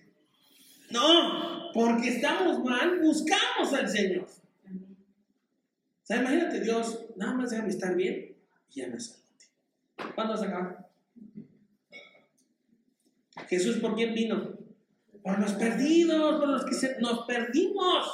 [0.92, 4.28] No, porque estamos mal, buscamos al Señor.
[4.28, 8.27] O sea, imagínate Dios, nada más déjame estar bien
[8.74, 9.22] y me salvo.
[10.14, 10.88] ¿Cuándo vas a acabar?
[13.48, 14.58] Jesús, ¿por quién vino?
[15.22, 18.06] Por los perdidos, por los que se, nos perdimos,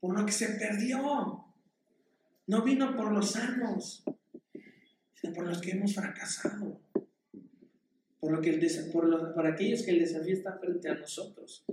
[0.00, 1.44] por lo que se perdió.
[2.46, 4.04] No vino por los sanos,
[5.14, 6.80] sino por los que hemos fracasado.
[8.20, 11.64] Por, lo que el, por, los, aquellos que el desafío está frente a nosotros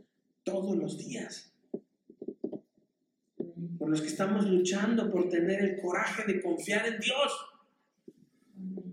[0.43, 1.50] todos los días.
[3.81, 7.31] Por los que estamos luchando por tener el coraje de confiar en Dios.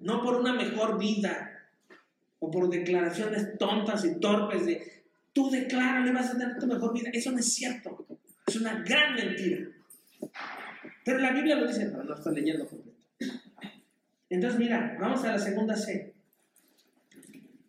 [0.00, 1.68] No por una mejor vida,
[2.38, 5.02] o por declaraciones tontas y torpes de
[5.34, 7.10] tú declara, vas a tener tu mejor vida.
[7.12, 8.06] Eso no es cierto.
[8.46, 9.66] Es una gran mentira.
[11.04, 12.98] Pero la Biblia lo dice, pero no estoy leyendo completo.
[14.30, 16.14] Entonces, mira, vamos a la segunda C.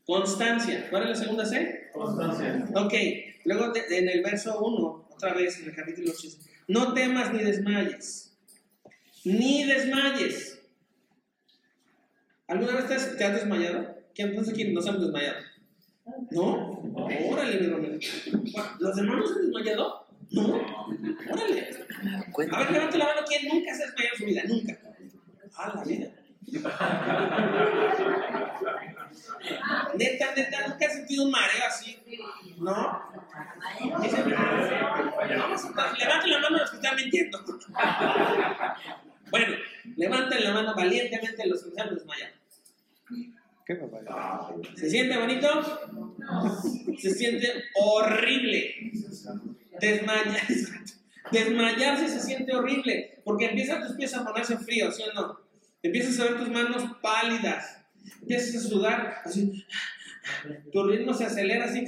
[0.06, 0.88] Constancia.
[0.90, 1.90] ¿Cuál es la segunda C?
[1.92, 2.66] Constancia.
[2.76, 2.94] Ok,
[3.44, 6.49] luego en el verso 1, otra vez en el capítulo 6.
[6.70, 8.32] No temas ni desmayes.
[9.26, 10.62] Ni desmayes.
[12.48, 12.86] ¿Alguna vez
[13.18, 13.98] te has desmayado?
[14.14, 15.38] ¿Quién piensa que nos hemos desmayado?
[16.30, 16.80] ¿No?
[17.32, 17.98] Órale, mi Romero.
[18.80, 20.06] ¿Los demás no se han desmayado?
[20.30, 20.62] No.
[21.32, 21.70] Órale.
[22.52, 23.22] A ver, levante la mano.
[23.28, 24.44] ¿Quién nunca se ha desmayado en su vida?
[24.48, 24.78] Nunca.
[25.56, 26.12] Ah, la vida.
[29.98, 31.98] Neta, neta, nunca has sentido un mareo así,
[32.60, 33.09] ¿no?
[35.98, 37.40] Levanten la mano los que están mintiendo.
[39.32, 39.56] Bueno,
[39.96, 42.36] levanten la mano valientemente los que están desmayados.
[43.66, 44.50] ¿Qué papá?
[44.76, 45.48] ¿Se siente bonito?
[46.98, 48.92] Se siente horrible.
[49.80, 50.80] Desmayarse.
[51.32, 55.40] Desmayarse se siente horrible porque empiezan tus pies a ponerse fríos, ¿sí o no?
[55.84, 57.78] Empiezas a ver tus manos pálidas,
[58.22, 59.66] empiezas a sudar, así,
[60.74, 61.86] tu ritmo se acelera así,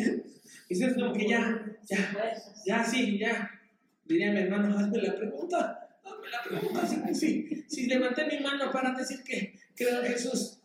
[0.71, 2.34] y dices como que ya, ya,
[2.65, 3.60] ya, sí, ya.
[4.05, 8.71] Diría mi hermano, hazme la pregunta, hazme la pregunta, sí, sí, si levanté mi mano
[8.71, 10.62] para decir que creo en Jesús.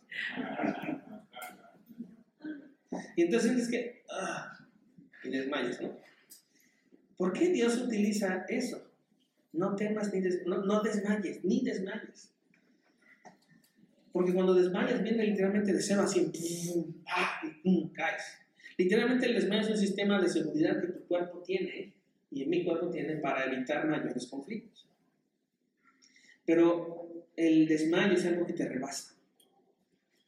[3.17, 4.57] Y entonces sientes que, ah,
[5.25, 5.97] y desmayas, ¿no?
[7.17, 8.89] ¿Por qué Dios utiliza eso?
[9.51, 12.31] No temas ni des- no, desmayes, ni desmayes.
[14.13, 16.93] Porque cuando desmayas viene literalmente de cero a 100, pum,
[17.43, 18.23] y pum, caes.
[18.77, 21.93] Literalmente el desmayo es un sistema de seguridad que tu cuerpo tiene
[22.29, 24.87] y mi cuerpo tiene para evitar mayores conflictos.
[26.45, 29.15] Pero el desmayo es algo que te rebasa.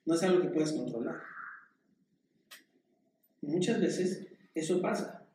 [0.06, 1.22] No es algo que puedes controlar.
[3.42, 5.28] Muchas veces eso pasa.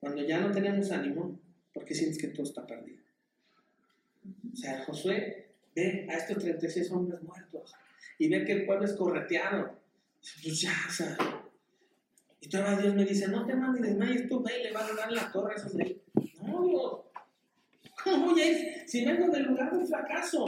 [0.00, 1.38] Cuando ya no tenemos ánimo,
[1.74, 3.02] porque sientes que todo está perdido.
[4.52, 7.74] O sea, Josué ve a estos 36 hombres muertos
[8.18, 9.78] y ve que el pueblo es correteado.
[10.42, 11.45] Pues ya, o.
[12.46, 14.94] Y todavía Dios me dice, no temas ni desmayes, tú ve y le vas a
[14.94, 16.00] dar la torre a esos de.
[16.42, 17.00] No, Dios.
[18.04, 20.46] ¿Cómo voy a ir si vengo del lugar del fracaso?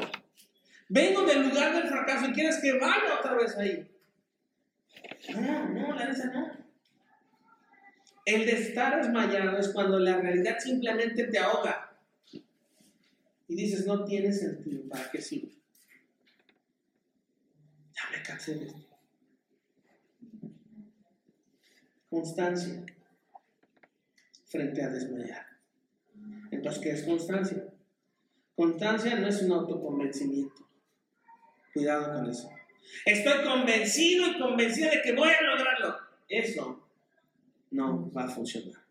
[0.89, 3.91] Vengo del lugar del fracaso y quieres que vaya otra vez ahí.
[5.35, 6.53] No, no, la neta no.
[8.25, 11.99] El de estar desmayado es cuando la realidad simplemente te ahoga.
[13.49, 15.51] Y dices, no tiene sentido, ¿para qué sirve?
[17.93, 18.88] Ya me cansé esto.
[22.09, 22.85] Constancia
[24.47, 25.47] frente a desmayar.
[26.51, 27.69] Entonces, ¿qué es constancia?
[28.57, 30.67] Constancia no es un autoconvencimiento.
[31.73, 32.51] Cuidado con eso.
[33.05, 35.97] Estoy convencido y convencida de que voy a lograrlo.
[36.29, 36.89] Eso
[37.71, 38.83] no va a funcionar.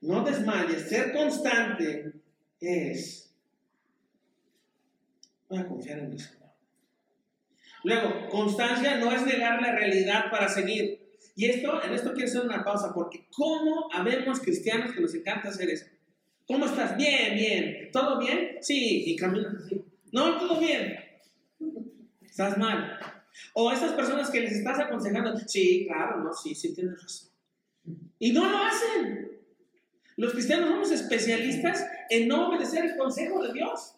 [0.00, 0.88] No desmayes.
[0.88, 2.12] Ser constante
[2.58, 3.30] es.
[5.48, 6.39] Voy a confiar en Señor.
[7.84, 11.00] Luego, constancia no es negar la realidad para seguir.
[11.34, 15.48] Y esto, en esto quiero hacer una pausa, porque ¿cómo habemos cristianos que nos encanta
[15.48, 15.86] hacer eso?
[16.46, 16.96] ¿Cómo estás?
[16.96, 17.90] Bien, bien.
[17.92, 18.58] ¿Todo bien?
[18.60, 19.82] Sí, y caminas así.
[20.12, 20.98] No, todo bien.
[22.22, 22.98] Estás mal.
[23.54, 27.28] O esas personas que les estás aconsejando, sí, claro, no, sí, sí, tienes razón.
[28.18, 29.30] Y no lo hacen.
[30.16, 33.94] Los cristianos somos especialistas en no obedecer el consejo de Dios.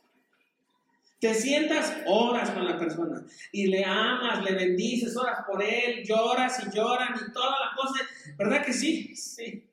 [1.22, 6.60] Te sientas horas con la persona y le amas, le bendices, oras por él, lloras
[6.66, 8.04] y lloran y toda la cosa.
[8.36, 9.14] ¿Verdad que sí?
[9.14, 9.64] Sí.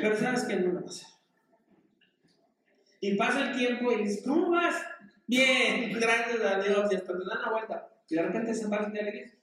[0.00, 1.06] Pero sabes que no va a hacer.
[3.02, 4.74] Y pasa el tiempo y dices, ¿cómo vas?
[5.26, 6.92] Bien, gracias a Dios.
[6.92, 7.88] Y hasta te dan la vuelta.
[8.08, 9.34] Y de repente se pasan de alegría.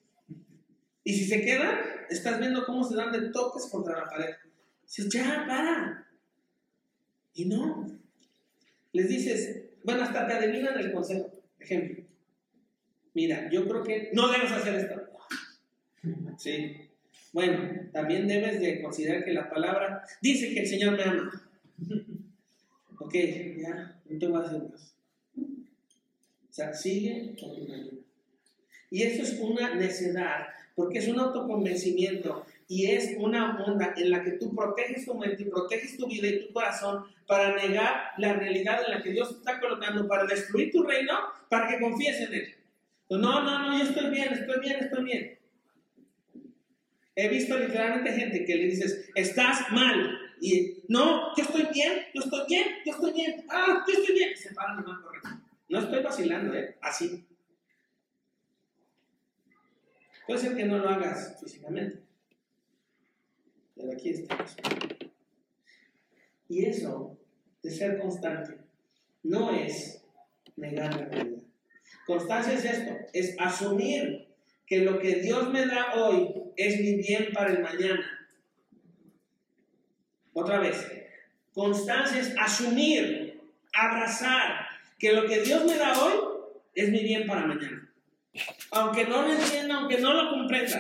[1.04, 4.34] Y si se quedan, estás viendo cómo se dan de toques contra la pared.
[4.82, 6.08] Dices, ya, para.
[7.36, 7.92] Y no.
[8.92, 11.32] Les dices, bueno, hasta te adivinan el consejo.
[11.60, 12.04] Ejemplo.
[13.14, 15.02] Mira, yo creo que no debes hacer esto.
[16.38, 16.76] Sí.
[17.32, 21.50] Bueno, también debes de considerar que la palabra dice que el Señor me ama.
[23.00, 23.14] Ok,
[23.58, 24.96] ya, no te voy a hacer más.
[25.38, 27.92] O sea, sigue con tu camino.
[28.90, 34.24] Y eso es una necedad, porque es un autoconvencimiento y es una onda en la
[34.24, 38.82] que tú proteges tu mente proteges tu vida y tu corazón para negar la realidad
[38.86, 41.14] en la que Dios está colocando, para destruir tu reino,
[41.50, 42.56] para que confíes en Él.
[43.10, 45.40] No, no, no, yo estoy bien, estoy bien, estoy bien.
[47.16, 50.20] He visto literalmente gente que le dices, estás mal.
[50.42, 54.36] Y no, yo estoy bien, yo estoy bien, yo estoy bien, ah, yo estoy bien.
[54.36, 55.30] Se paran y van correcto.
[55.70, 56.78] No estoy vacilando, ¿eh?
[56.82, 57.26] Así.
[60.28, 62.00] Puede ser que no lo hagas físicamente.
[63.76, 64.56] Pero aquí estamos.
[66.48, 67.18] Y eso
[67.62, 68.58] de ser constante
[69.24, 70.04] no es
[70.56, 71.42] negar la realidad.
[72.06, 74.28] Constancia es esto, es asumir
[74.66, 78.30] que lo que Dios me da hoy es mi bien para el mañana.
[80.34, 80.88] Otra vez,
[81.54, 83.42] constancia es asumir,
[83.74, 84.68] abrazar
[85.00, 86.14] que lo que Dios me da hoy
[86.74, 87.92] es mi bien para mañana.
[88.72, 90.80] Aunque no lo entienda, aunque no lo comprenda,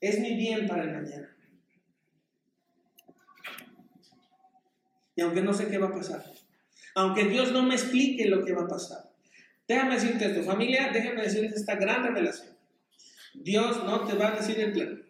[0.00, 1.36] es mi bien para el mañana.
[5.18, 6.24] Y aunque no sé qué va a pasar,
[6.94, 9.08] aunque Dios no me explique lo que va a pasar,
[9.68, 12.56] Déjame decirte esto, familia, déjame decirles esta gran revelación.
[13.34, 15.04] Dios no te va a decir el plan.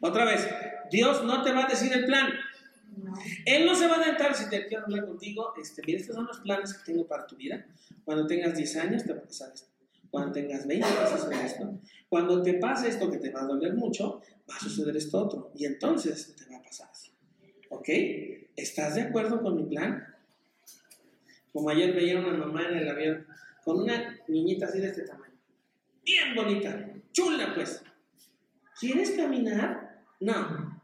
[0.00, 0.48] Otra vez,
[0.90, 2.32] Dios no te va a decir el plan.
[3.44, 5.52] Él no se va a adelantar si te quiero hablar contigo.
[5.60, 7.66] Este, mira, estos son los planes que tengo para tu vida.
[8.02, 9.68] Cuando tengas 10 años te va a pasar esto.
[10.10, 11.80] Cuando tengas 20 vas a hacer esto.
[12.08, 15.52] Cuando te pase esto que te va a doler mucho, va a suceder esto otro.
[15.54, 16.93] Y entonces te va a pasar.
[17.74, 17.88] ¿Ok?
[18.56, 20.06] ¿Estás de acuerdo con mi plan?
[21.52, 23.26] Como ayer veía una mamá en el avión
[23.64, 25.34] con una niñita así de este tamaño.
[26.04, 27.82] Bien bonita, chula pues.
[28.78, 30.04] ¿Quieres caminar?
[30.20, 30.80] No.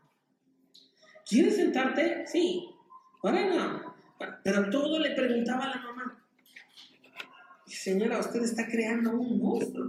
[1.29, 2.27] ¿Quieres sentarte?
[2.27, 2.69] Sí.
[3.23, 3.95] Ahora no.
[4.43, 6.25] Pero todo le preguntaba a la mamá.
[7.67, 9.89] Señora, usted está creando un monstruo.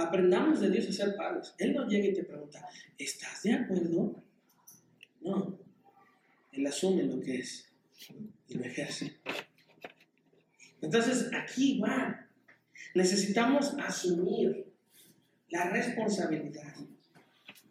[0.00, 1.54] Aprendamos de Dios a ser padres.
[1.58, 4.22] Él no llega y te pregunta, ¿estás de acuerdo?
[5.20, 5.58] No.
[6.52, 7.70] Él asume lo que es
[8.48, 9.16] y lo ejerce.
[10.80, 12.26] Entonces, aquí va.
[12.94, 14.66] Necesitamos asumir
[15.50, 16.74] la responsabilidad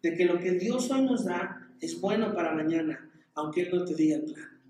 [0.02, 3.84] de que lo que Dios hoy nos da es bueno para mañana, aunque Él no
[3.84, 4.60] te diga el plan.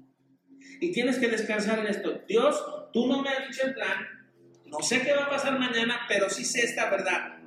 [0.81, 2.23] Y tienes que descansar en esto.
[2.27, 2.57] Dios,
[2.93, 4.07] tú no me has dicho el plan,
[4.65, 7.40] no sé qué va a pasar mañana, pero sí sé esta verdad.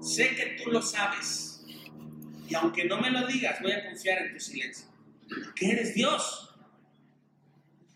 [0.00, 1.64] Sé que tú lo sabes.
[2.48, 4.88] Y aunque no me lo digas, voy a confiar en tu silencio.
[5.28, 6.54] Porque eres Dios.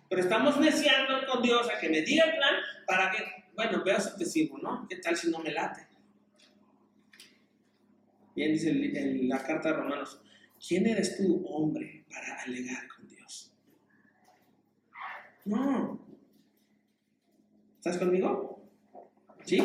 [0.08, 2.54] Pero estamos neciando con Dios a que me diga el plan
[2.86, 3.18] para que,
[3.56, 4.86] bueno, veas si te sirvo, ¿no?
[4.88, 5.86] ¿Qué tal si no me late?
[8.36, 10.20] Bien, dice en la carta de Romanos,
[10.66, 13.52] ¿quién eres tú, hombre, para alegar con Dios?
[15.44, 16.00] No.
[17.76, 18.62] ¿Estás conmigo?
[19.44, 19.58] ¿Sí?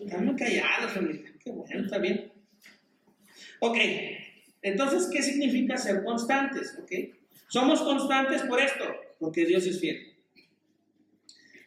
[0.00, 1.33] Están muy callados, familia.
[1.44, 2.32] Qué bueno, está bien.
[3.60, 3.76] Ok,
[4.62, 6.78] entonces, ¿qué significa ser constantes?
[6.82, 6.92] Ok,
[7.48, 8.84] somos constantes por esto,
[9.18, 10.14] porque Dios es fiel.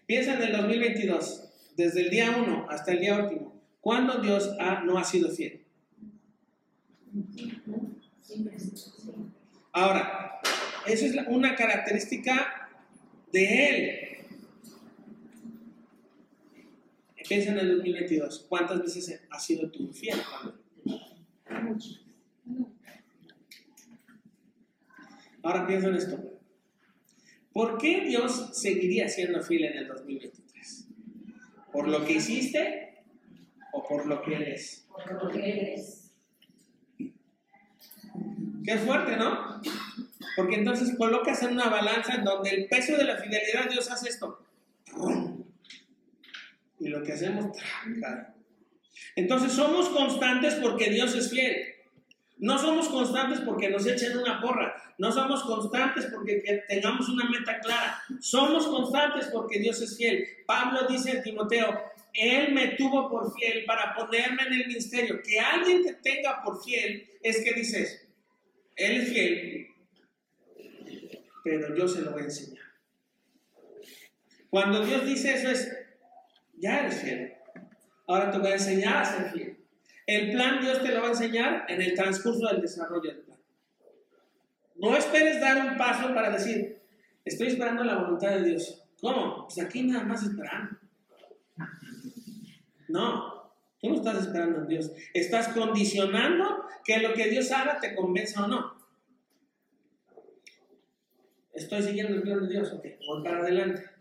[0.07, 4.81] Piensa en el 2022, desde el día 1 hasta el día último, ¿cuándo Dios ha,
[4.83, 5.61] no ha sido fiel?
[9.71, 10.41] Ahora,
[10.87, 12.69] esa es una característica
[13.31, 14.06] de Él.
[17.27, 18.45] Piensa en el 2022.
[18.47, 20.17] ¿Cuántas veces ha sido tu fiel?
[25.43, 26.19] Ahora piensa en esto.
[27.51, 30.87] ¿Por qué Dios seguiría siendo fiel en el 2023?
[31.71, 33.03] ¿Por lo que hiciste
[33.73, 34.85] o por lo que eres?
[34.89, 36.11] Por lo que eres.
[38.63, 39.61] Qué fuerte, ¿no?
[40.35, 44.09] Porque entonces colocas en una balanza en donde el peso de la fidelidad Dios hace
[44.09, 44.45] esto.
[44.95, 45.36] Y
[46.97, 48.33] lo que hacemos, tranca.
[49.15, 51.55] Entonces somos constantes porque Dios es fiel.
[52.39, 54.75] No somos constantes porque nos echen una porra.
[54.99, 58.01] No somos constantes porque tengamos una meta clara.
[58.19, 60.25] Somos constantes porque Dios es fiel.
[60.45, 61.79] Pablo dice a Timoteo,
[62.13, 65.19] Él me tuvo por fiel para ponerme en el ministerio.
[65.23, 68.07] Que alguien te tenga por fiel es que dices,
[68.75, 69.67] Él es fiel,
[71.43, 72.65] pero yo se lo voy a enseñar.
[74.49, 75.71] Cuando Dios dice eso es,
[76.57, 77.33] ya eres fiel.
[78.07, 79.57] Ahora te voy a enseñar a ser fiel.
[80.05, 83.37] El plan Dios te lo va a enseñar en el transcurso del desarrollo del plan.
[84.75, 86.81] No esperes dar un paso para decir,
[87.25, 88.83] estoy esperando la voluntad de Dios.
[89.01, 89.45] ¿Cómo?
[89.45, 90.77] Pues aquí nada más esperando.
[92.87, 93.51] No,
[93.81, 94.91] tú no estás esperando en Dios.
[95.13, 98.77] Estás condicionando que lo que Dios haga te convenza o no.
[101.53, 103.96] Estoy siguiendo el plan de Dios, ok, voy para adelante.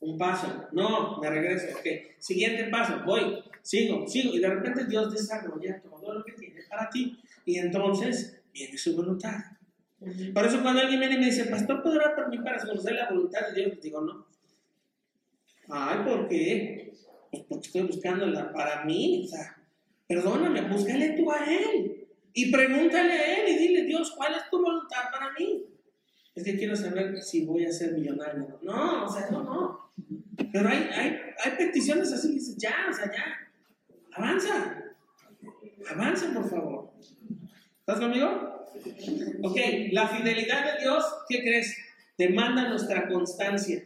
[0.00, 1.86] Un paso, no, me regreso, ok.
[2.18, 4.34] Siguiente paso, voy, sigo, sigo.
[4.34, 7.18] Y de repente Dios desarrolla todo lo que tiene para ti.
[7.44, 9.38] Y entonces viene su voluntad.
[10.32, 13.08] Por eso cuando alguien viene y me dice, pastor, ¿podrá por mí para conocer la
[13.08, 13.80] voluntad de Dios?
[13.80, 14.26] Digo, no.
[15.68, 16.92] Ay, ¿por qué?
[17.30, 19.24] Pues porque estoy buscándola para mí.
[19.24, 19.56] O sea,
[20.06, 22.06] perdóname, búscale tú a Él.
[22.32, 25.64] Y pregúntale a Él y dile, Dios, ¿cuál es tu voluntad para mí?
[26.34, 28.60] Es que quiero saber si voy a ser millonario.
[28.62, 29.77] No, o sea, no, no.
[30.52, 30.88] Pero hay,
[31.44, 33.36] hay, peticiones así dices, ya, o sea, ya.
[34.12, 34.84] Avanza.
[35.90, 36.92] Avanza, por favor.
[37.80, 38.66] ¿Estás conmigo?
[39.42, 39.56] Ok,
[39.92, 41.76] la fidelidad de Dios, ¿qué crees?
[42.16, 43.82] Demanda nuestra constancia.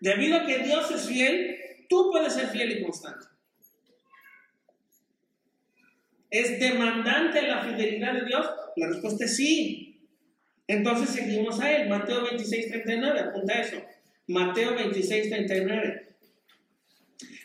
[0.00, 1.56] Debido a que Dios es fiel,
[1.88, 3.26] tú puedes ser fiel y constante.
[6.30, 8.46] ¿Es demandante la fidelidad de Dios?
[8.76, 10.00] La respuesta es sí.
[10.68, 11.88] Entonces seguimos a él.
[11.88, 13.82] Mateo 26, 39, apunta eso.
[14.30, 16.08] Mateo 26, 39.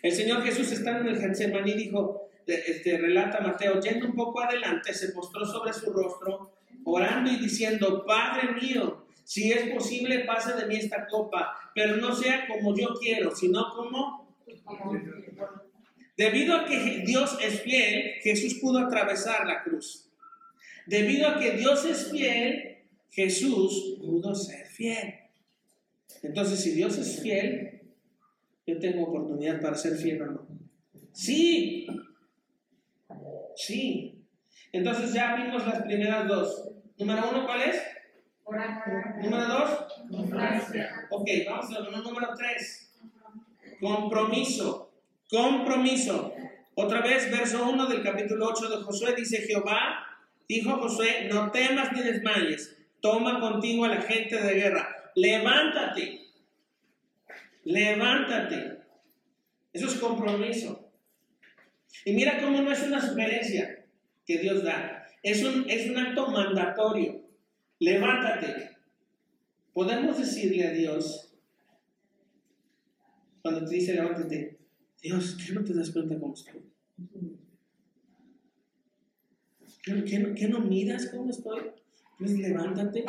[0.03, 4.93] El Señor Jesús estando en el Getsemaní dijo, este, relata Mateo, yendo un poco adelante,
[4.93, 10.67] se postró sobre su rostro, orando y diciendo, Padre mío, Si es posible, pase de
[10.67, 14.37] mí esta copa, pero no sea como yo quiero, sino como...
[16.15, 20.11] Debido a que Dios es fiel, Jesús pudo atravesar la cruz.
[20.85, 25.24] Debido a que Dios es fiel, Jesús pudo ser fiel.
[26.25, 27.81] Entonces, si Dios es fiel,
[28.65, 30.47] yo tengo oportunidad para ser fiel o no.
[31.11, 31.87] Sí,
[33.55, 34.23] sí.
[34.71, 36.71] Entonces ya vimos las primeras dos.
[36.97, 37.81] Número uno, ¿cuál es?
[39.21, 39.69] Número dos.
[41.09, 42.91] Ok, vamos a ver número tres.
[43.79, 44.91] Compromiso.
[45.29, 46.33] Compromiso.
[46.75, 50.05] Otra vez, verso 1 del capítulo 8 de Josué dice, Jehová
[50.47, 56.27] dijo a Josué, no temas ni desmayes, toma contigo a la gente de guerra, levántate,
[57.63, 58.79] levántate.
[59.73, 60.91] Eso es compromiso.
[62.05, 63.85] Y mira cómo no es una sugerencia
[64.25, 67.25] que Dios da, es un, es un acto mandatorio.
[67.79, 68.77] Levántate.
[69.73, 71.33] Podemos decirle a Dios,
[73.41, 74.57] cuando te dice levántate,
[75.01, 76.63] Dios, ¿qué no te das cuenta cómo estoy?
[79.83, 81.61] ¿Qué, no, qué no miras cómo estoy?
[82.17, 83.05] Pues levántate.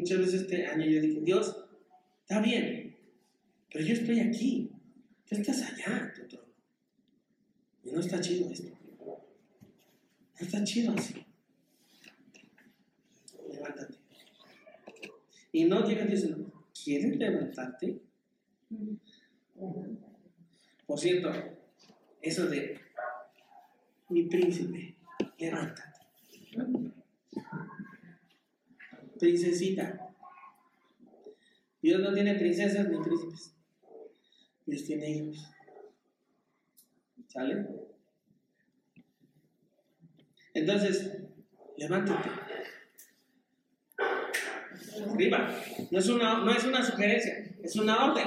[0.00, 1.54] Muchas veces este año yo dije, Dios,
[2.22, 2.96] está bien,
[3.70, 4.70] pero yo estoy aquí.
[5.28, 6.48] Tú estás allá, tu trono.
[7.84, 8.74] Y no está chido esto.
[9.04, 9.20] No
[10.40, 11.22] está chido así.
[13.52, 13.94] Levántate.
[15.52, 16.50] Y no llega diciendo,
[16.82, 18.00] ¿quieres levantarte?
[20.86, 21.30] Por cierto,
[22.22, 22.80] eso de
[24.08, 24.96] mi príncipe,
[25.38, 26.00] levántate.
[29.20, 30.14] Princesita.
[31.82, 33.54] Dios no tiene princesas ni príncipes.
[34.66, 35.46] Dios tiene hijos.
[37.28, 37.66] ¿Sale?
[40.54, 41.18] Entonces,
[41.76, 42.28] levántate.
[45.12, 45.54] Arriba.
[45.90, 48.26] No es, una, no es una sugerencia, es una orden.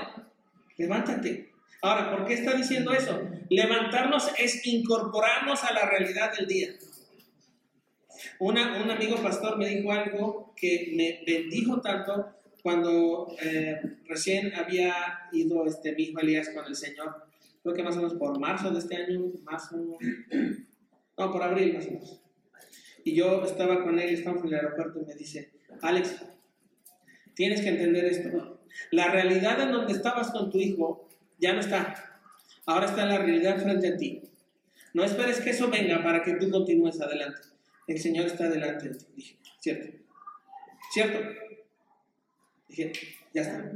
[0.78, 1.52] Levántate.
[1.82, 3.30] Ahora, ¿por qué está diciendo eso?
[3.50, 6.70] Levantarnos es incorporarnos a la realidad del día.
[8.40, 14.96] Un amigo pastor me dijo algo que me bendijo tanto cuando eh, recién había
[15.34, 17.28] ido este, mi hijo Elías con el Señor.
[17.62, 19.78] Creo que más o menos por marzo de este año, marzo,
[21.18, 22.22] no, por abril más o menos.
[23.04, 25.52] Y yo estaba con él, estamos en el aeropuerto y me dice,
[25.82, 26.24] Alex,
[27.34, 28.62] tienes que entender esto.
[28.92, 31.10] La realidad en donde estabas con tu hijo
[31.40, 32.22] ya no está.
[32.66, 34.22] Ahora está la realidad frente a ti.
[34.94, 37.53] No esperes que eso venga para que tú continúes adelante.
[37.88, 39.06] El Señor está delante de ti.
[39.16, 39.98] Dije, ¿cierto?
[40.92, 41.20] ¿Cierto?
[42.68, 42.92] Dije,
[43.34, 43.72] ya está.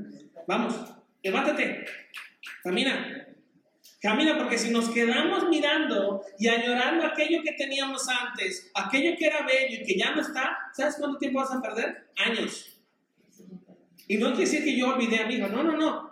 [0.47, 0.75] Vamos,
[1.23, 1.85] levántate.
[2.63, 3.27] Camina.
[4.01, 9.45] Camina porque si nos quedamos mirando y añorando aquello que teníamos antes, aquello que era
[9.45, 12.09] bello y que ya no está, ¿sabes cuánto tiempo vas a perder?
[12.15, 12.77] Años.
[14.07, 15.47] Y no quiere decir que yo olvidé a mi hijo.
[15.47, 16.07] No, no, no.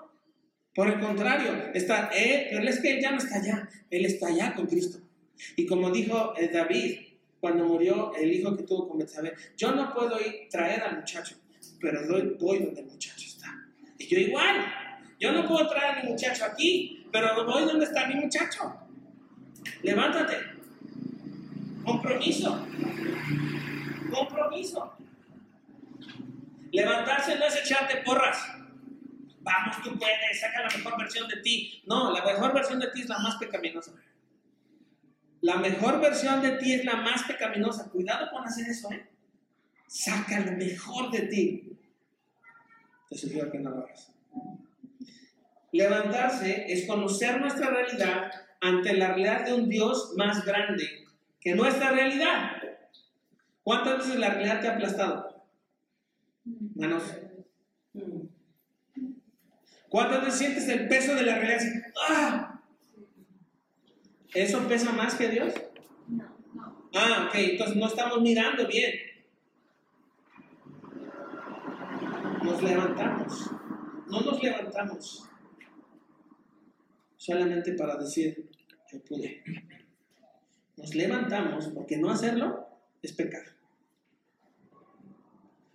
[0.73, 4.27] Por el contrario, está, eh, pero es que él ya no está allá, él está
[4.27, 4.99] allá con Cristo.
[5.55, 6.99] Y como dijo eh, David
[7.45, 11.35] cuando murió el hijo que tuvo con Betsabé, yo no puedo ir traer al muchacho,
[11.79, 13.53] pero doy, voy donde el muchacho está.
[13.99, 14.65] Y yo igual,
[15.19, 18.75] yo no puedo traer a mi muchacho aquí, pero voy donde está mi muchacho.
[19.83, 20.37] Levántate.
[21.83, 22.67] Compromiso.
[24.11, 24.97] Compromiso.
[26.71, 28.39] Levantarse no es echarte porras
[29.41, 31.83] vamos, tú puedes, saca la mejor versión de ti.
[31.85, 33.91] No, la mejor versión de ti es la más pecaminosa.
[35.45, 37.91] La mejor versión de ti es la más pecaminosa.
[37.91, 39.05] Cuidado con hacer eso, ¿eh?
[39.85, 41.77] Saca lo mejor de ti.
[43.07, 44.11] Te sugiero que no lo hagas.
[45.71, 51.05] Levantarse es conocer nuestra realidad ante la realidad de un Dios más grande
[51.39, 52.53] que nuestra realidad.
[53.61, 55.45] ¿Cuántas veces la realidad te ha aplastado?
[56.75, 57.03] Manos.
[59.89, 61.83] ¿Cuántas veces sientes el peso de la realidad?
[62.09, 62.54] ¡Ah!
[64.35, 65.53] ¿Eso pesa más que Dios?
[66.93, 68.93] Ah, ok, entonces no estamos mirando bien.
[72.43, 73.51] Nos levantamos.
[74.07, 75.29] No nos levantamos
[77.15, 78.49] solamente para decir,
[78.91, 79.41] yo pude.
[80.75, 82.67] Nos levantamos porque no hacerlo
[83.01, 83.43] es pecar.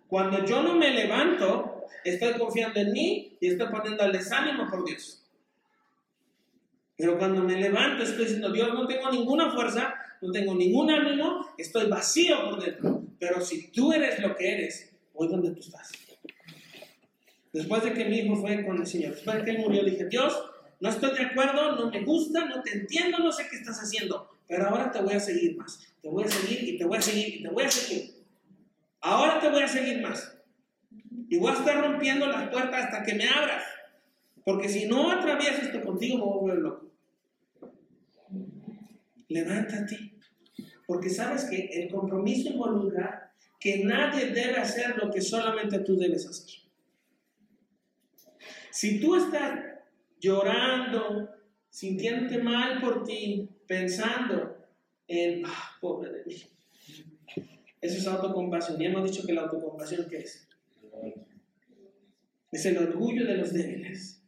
[0.06, 4.84] Cuando yo no me levanto, estoy confiando en mí y estoy poniendo el desánimo por
[4.84, 5.19] Dios.
[7.00, 11.46] Pero cuando me levanto estoy diciendo, Dios, no tengo ninguna fuerza, no tengo ningún ánimo,
[11.56, 13.02] estoy vacío por dentro.
[13.18, 15.90] Pero si tú eres lo que eres, voy donde tú estás.
[17.54, 20.08] Después de que mi hijo fue con el Señor, después de que él murió, dije,
[20.08, 20.44] Dios,
[20.78, 24.28] no estoy de acuerdo, no me gusta, no te entiendo, no sé qué estás haciendo,
[24.46, 25.80] pero ahora te voy a seguir más.
[26.02, 28.10] Te voy a seguir y te voy a seguir y te voy a seguir.
[29.00, 30.36] Ahora te voy a seguir más.
[31.30, 33.64] Y voy a estar rompiendo las puertas hasta que me abras.
[34.44, 36.89] Porque si no atravieso esto contigo, me voy a volver loco.
[39.30, 40.12] Levántate.
[40.86, 46.26] Porque sabes que el compromiso involucra que nadie debe hacer lo que solamente tú debes
[46.26, 46.50] hacer.
[48.70, 49.60] Si tú estás
[50.20, 51.28] llorando,
[51.68, 54.66] sintiéndote mal por ti, pensando
[55.06, 56.36] en, ah, pobre de mí,
[57.80, 58.80] eso es autocompasión.
[58.80, 60.48] Y hemos dicho que la autocompasión, ¿qué es?
[62.50, 64.19] Es el orgullo de los débiles.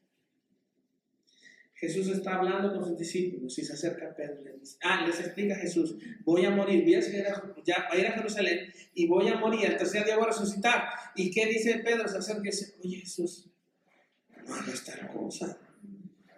[1.82, 5.04] Jesús está hablando con sus discípulos y se acerca a Pedro y le dice, ah,
[5.04, 8.12] les explica a Jesús, voy a morir, voy a, ir a, ya, a ir a
[8.12, 10.84] Jerusalén y voy a morir, al tercer día voy a resucitar.
[11.16, 12.06] ¿Y qué dice Pedro?
[12.06, 13.50] Se acerca y dice, oye Jesús,
[14.46, 15.58] no hagas tal cosa.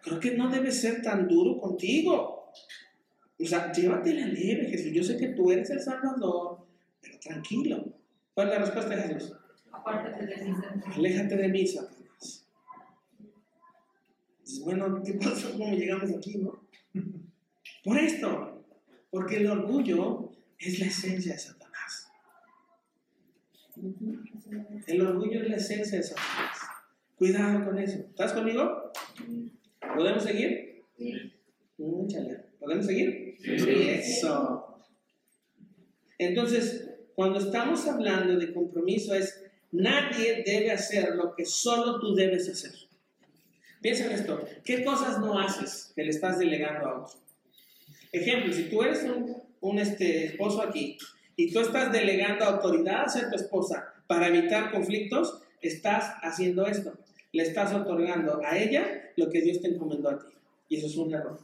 [0.01, 2.51] Creo que no debe ser tan duro contigo.
[3.39, 4.93] O sea, llévatela leve, Jesús.
[4.95, 6.67] Yo sé que tú eres el Salvador,
[7.03, 7.85] pero tranquilo.
[8.33, 9.37] ¿Cuál es la respuesta de Jesús?
[9.71, 10.57] Apártate de mí.
[10.87, 11.94] Aléjate de mí, Satanás.
[14.45, 15.53] Dices, bueno, ¿qué pasó?
[15.53, 16.69] ¿Cómo llegamos aquí, no?
[17.83, 18.67] Por esto,
[19.11, 22.09] porque el orgullo es la esencia de Satanás.
[24.87, 26.59] El orgullo es la esencia de Satanás.
[27.17, 28.01] Cuidado con eso.
[28.01, 28.93] ¿Estás conmigo?
[29.97, 30.83] ¿Podemos seguir?
[31.79, 32.45] Múchale.
[32.61, 33.39] ¿Podemos seguir?
[33.43, 34.85] Eso.
[36.19, 39.43] Entonces, cuando estamos hablando de compromiso es
[39.73, 42.73] nadie debe hacer lo que solo tú debes hacer.
[43.85, 44.43] Piensa en esto.
[44.65, 47.19] ¿Qué cosas no haces que le estás delegando a otro?
[48.13, 50.97] Ejemplo, si tú eres un, un, este, esposo aquí
[51.37, 56.95] y tú estás delegando autoridad hacia tu esposa para evitar conflictos, estás haciendo esto.
[57.33, 60.33] Le estás otorgando a ella lo que Dios te encomendó a ti.
[60.71, 61.39] Y eso es un error.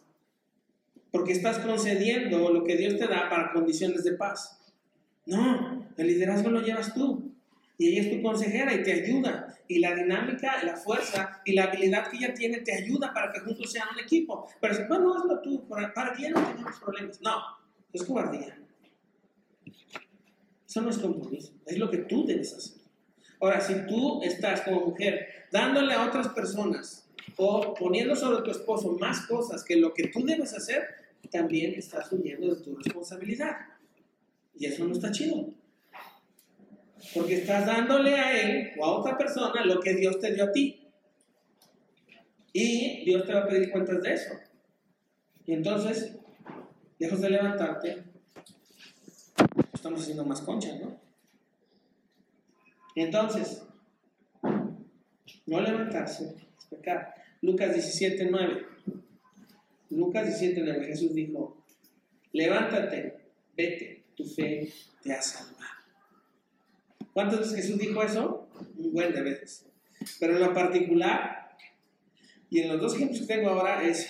[1.10, 4.58] Porque estás concediendo lo que Dios te da para condiciones de paz.
[5.26, 7.29] No, el liderazgo lo llevas tú.
[7.80, 9.56] Y ella es tu consejera y te ayuda.
[9.66, 13.40] Y la dinámica, la fuerza y la habilidad que ella tiene te ayuda para que
[13.40, 14.46] juntos sean un equipo.
[14.60, 17.18] Pero si, bueno, hazlo tú, para, para que ya no tengamos problemas.
[17.22, 17.36] No,
[17.90, 18.58] es cobardía.
[20.68, 22.82] Eso no es compromiso, es lo que tú debes hacer.
[23.40, 28.98] Ahora, si tú estás como mujer dándole a otras personas o poniendo sobre tu esposo
[29.00, 30.82] más cosas que lo que tú debes hacer,
[31.30, 33.56] también estás huyendo de tu responsabilidad.
[34.54, 35.54] Y eso no está chido.
[37.14, 40.52] Porque estás dándole a él o a otra persona lo que Dios te dio a
[40.52, 40.88] ti.
[42.52, 44.32] Y Dios te va a pedir cuentas de eso.
[45.46, 46.16] Y entonces,
[46.98, 48.04] lejos de levantarte,
[49.72, 51.00] estamos haciendo más conchas, ¿no?
[52.94, 53.62] Entonces,
[55.46, 57.14] no levantarse es pecar.
[57.42, 58.66] Lucas 17, 9.
[59.90, 60.86] Lucas 17, 9.
[60.86, 61.64] Jesús dijo,
[62.32, 63.20] levántate,
[63.56, 64.72] vete, tu fe
[65.02, 65.79] te ha salvado.
[67.12, 68.48] ¿Cuántas veces Jesús dijo eso?
[68.76, 69.66] Un buen de veces.
[70.18, 71.56] Pero en lo particular,
[72.48, 74.08] y en los dos ejemplos que tengo ahora, es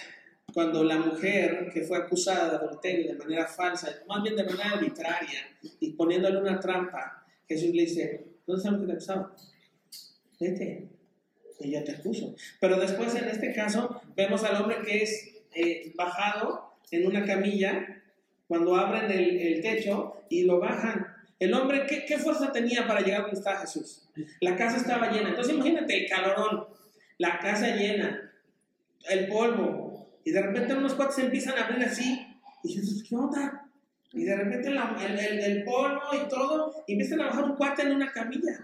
[0.53, 4.73] cuando la mujer que fue acusada de adulterio de manera falsa, más bien de manera
[4.73, 5.49] arbitraria,
[5.81, 9.37] y poniéndole una trampa, Jesús le dice, ¿dónde lo que te acusaba?
[10.39, 10.89] Vete,
[11.61, 12.35] ella te acuso.
[12.61, 18.03] Pero después, en este caso, vemos al hombre que es eh, bajado en una camilla,
[18.49, 21.07] cuando abren el, el techo y lo bajan
[21.41, 24.07] el hombre, ¿qué, ¿qué, fuerza tenía para llegar donde estaba Jesús?
[24.41, 25.31] La casa estaba llena.
[25.31, 26.67] Entonces imagínate el calorón,
[27.17, 28.31] la casa llena,
[29.09, 30.21] el polvo.
[30.23, 32.27] Y de repente unos cuates empiezan a abrir así.
[32.63, 33.67] Y Jesús, ¿qué onda?
[34.13, 37.93] Y de repente el, el, polvo y todo, y empiezan a bajar un cuate en
[37.93, 38.59] una camilla.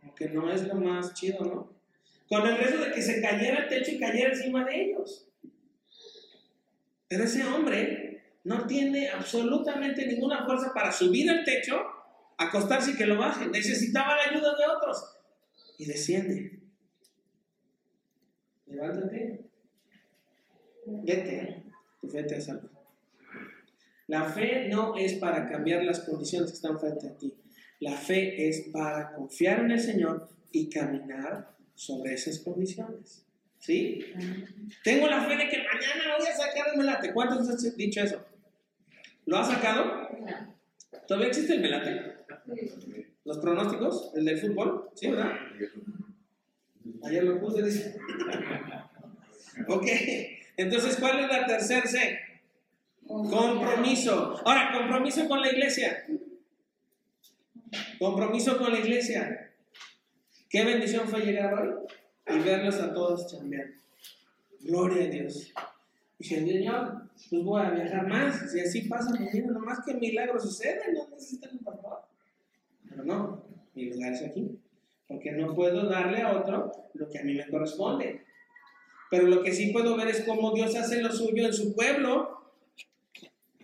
[0.00, 1.72] Como que no es lo más chido, ¿no?
[2.28, 5.26] Con el riesgo de que se cayera el techo y cayera encima de ellos.
[7.08, 7.99] Pero ese hombre
[8.44, 11.80] no tiene absolutamente ninguna fuerza para subir al techo,
[12.38, 13.46] acostarse y que lo baje.
[13.46, 15.16] Necesitaba la ayuda de otros.
[15.78, 16.60] Y desciende.
[18.66, 19.44] Levántate.
[20.86, 21.64] Vete.
[22.00, 22.68] Tu fe te salva.
[24.06, 27.34] La fe no es para cambiar las condiciones que están frente a ti.
[27.78, 33.24] La fe es para confiar en el Señor y caminar sobre esas condiciones.
[33.58, 34.04] ¿Sí?
[34.82, 37.12] Tengo la fe de que mañana voy a sacar el melate.
[37.12, 38.29] ¿Cuántos han dicho eso?
[39.30, 40.08] ¿Lo has sacado?
[41.06, 42.16] ¿Todavía existe el melate?
[43.24, 44.10] ¿Los pronósticos?
[44.16, 44.90] ¿El del fútbol?
[44.96, 45.30] ¿Sí, verdad?
[47.04, 47.96] Ayer lo puse, dice.
[49.68, 49.86] ok,
[50.56, 52.18] entonces, ¿cuál es la tercera C?
[53.06, 54.42] Compromiso.
[54.44, 56.04] Ahora, compromiso con la iglesia.
[58.00, 59.52] Compromiso con la iglesia.
[60.48, 61.74] Qué bendición fue llegar hoy
[62.26, 63.76] y verlos a todos chambeando.
[64.58, 65.54] Gloria a Dios.
[66.18, 68.50] Dije, Señor, pues voy a viajar más.
[68.50, 71.98] Si así pasa mi vida, nomás que milagro sucede, no necesitan un pastor.
[72.88, 73.44] Pero no,
[73.74, 74.58] mi lugar es aquí.
[75.06, 78.24] Porque no puedo darle a otro lo que a mí me corresponde.
[79.10, 82.52] Pero lo que sí puedo ver es cómo Dios hace lo suyo en su pueblo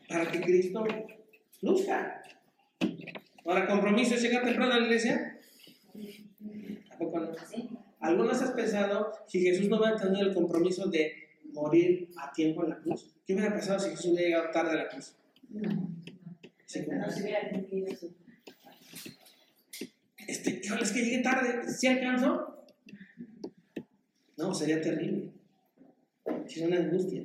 [0.09, 0.85] para que Cristo
[1.63, 2.23] luzca.
[3.45, 5.39] Ahora, compromiso es llegar temprano a la iglesia.
[6.89, 7.33] ¿Tampoco no?
[8.01, 11.26] ¿Algunas has pensado si Jesús no hubiera tenido el compromiso de
[11.57, 13.15] morir a tiempo en la cruz?
[13.27, 15.17] ¿Qué hubiera pasado si Jesús hubiera llegado tarde a la cruz?
[16.67, 17.41] Sí, No se hubiera
[20.29, 22.65] Este, híjole, es que llegué tarde, ¿sí alcanzó?
[24.37, 25.33] No, sería terrible.
[26.47, 27.23] Sería una angustia.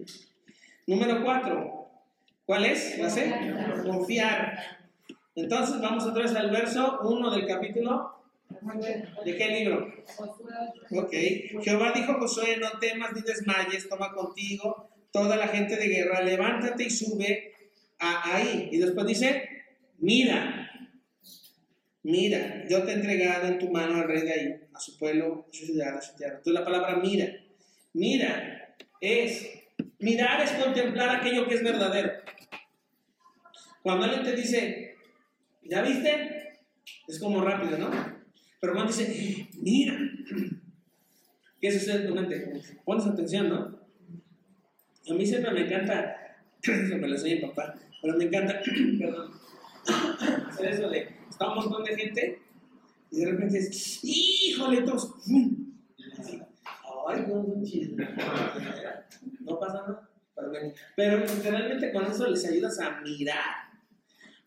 [0.88, 1.92] Número cuatro.
[2.46, 2.98] ¿Cuál es?
[2.98, 3.34] ¿La sé?
[3.84, 4.58] Confiar.
[5.36, 8.21] Entonces vamos otra vez al verso 1 del capítulo.
[9.26, 9.94] ¿De qué libro?
[10.92, 11.14] Ok.
[11.64, 16.22] Jehová dijo a Josué, no temas ni desmayes, toma contigo toda la gente de guerra,
[16.22, 17.54] levántate y sube
[18.00, 18.70] a ahí.
[18.72, 19.50] Y después dice,
[19.98, 20.72] mira,
[22.04, 25.48] mira, yo te he entregado en tu mano al rey de ahí, a su pueblo,
[25.50, 26.38] a su ciudad, a su tierra.
[26.38, 27.28] Entonces la palabra mira,
[27.94, 29.50] mira es,
[30.00, 32.12] mirar es contemplar aquello que es verdadero.
[33.82, 34.96] Cuando alguien te dice,
[35.64, 36.60] ¿ya viste?
[37.08, 38.21] Es como rápido, ¿no?
[38.62, 39.98] Pero cuando dice, mira,
[41.60, 42.62] ¿qué sucede en tu mente?
[42.86, 43.82] Pones atención, ¿no?
[45.10, 48.62] A mí siempre me encanta, se me lo mi papá, pero me encanta,
[49.00, 49.32] perdón,
[50.48, 52.40] hacer eso de, está un montón de gente
[53.10, 55.12] y de repente es, híjole, todos,
[57.08, 57.44] ay, no,
[59.40, 60.08] no, pasa nada,
[60.96, 63.72] pero, literalmente con eso les ayudas a mirar.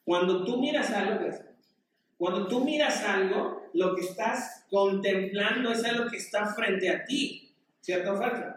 [0.04, 1.53] Cuando tú miras algo, ¿qué es?
[2.16, 7.52] Cuando tú miras algo, lo que estás contemplando es algo que está frente a ti,
[7.80, 8.54] ¿cierto o falso?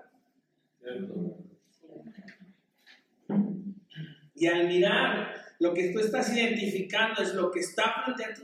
[4.36, 8.44] Y al mirar, lo que tú estás identificando es lo que está frente a ti.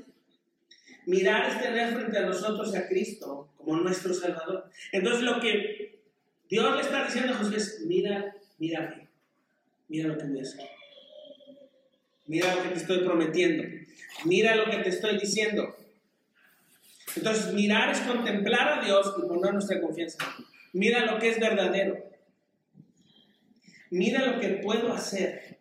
[1.05, 4.70] Mirar es tener frente a nosotros a Cristo como nuestro Salvador.
[4.91, 6.01] Entonces lo que
[6.49, 9.07] Dios le está diciendo a José es, mira, mírame,
[9.88, 10.72] mira lo que voy a hacer.
[12.26, 13.63] Mira lo que te estoy prometiendo.
[14.26, 15.76] Mira lo que te estoy diciendo.
[17.15, 20.17] Entonces, mirar es contemplar a Dios y poner nuestra confianza.
[20.71, 21.97] Mira lo que es verdadero.
[23.91, 25.59] Mira lo que puedo hacer.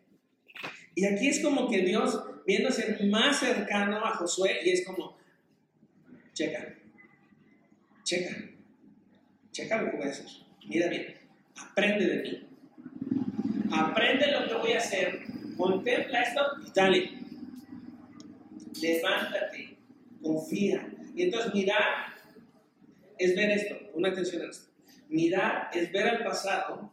[0.95, 2.19] Y aquí es como que Dios
[2.71, 5.17] ser más cercano a Josué y es como,
[6.33, 6.75] checa,
[8.03, 8.35] checa,
[9.51, 10.25] checa lo que voy a hacer.
[10.67, 11.15] Mira bien,
[11.55, 12.47] aprende de mí.
[13.71, 15.22] Aprende lo que voy a hacer.
[15.57, 17.11] Contempla esto y dale.
[18.81, 19.77] Levántate,
[20.21, 20.87] confía.
[21.15, 22.13] Y entonces mirar
[23.17, 24.71] es ver esto, una atención a esto.
[25.09, 26.91] Mirar es ver al pasado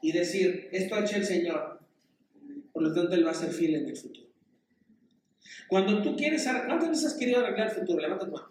[0.00, 1.80] y decir, esto ha hecho el Señor,
[2.72, 4.28] por lo tanto Él va a ser fiel en el futuro.
[5.68, 8.00] Cuando tú quieres, ¿cuántas veces has querido arreglar el futuro?
[8.00, 8.48] Levanta tu mano.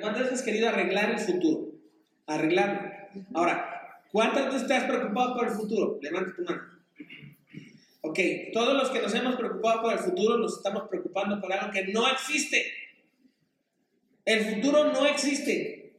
[0.00, 1.72] ¿Cuántas veces has querido arreglar el futuro?
[2.26, 2.90] Arreglarlo.
[3.32, 5.98] Ahora, ¿cuántas veces te preocupado por el futuro?
[6.02, 6.62] Levanta tu mano.
[8.08, 8.20] Ok,
[8.52, 11.88] todos los que nos hemos preocupado por el futuro nos estamos preocupando por algo que
[11.88, 12.64] no existe.
[14.24, 15.92] El futuro no existe.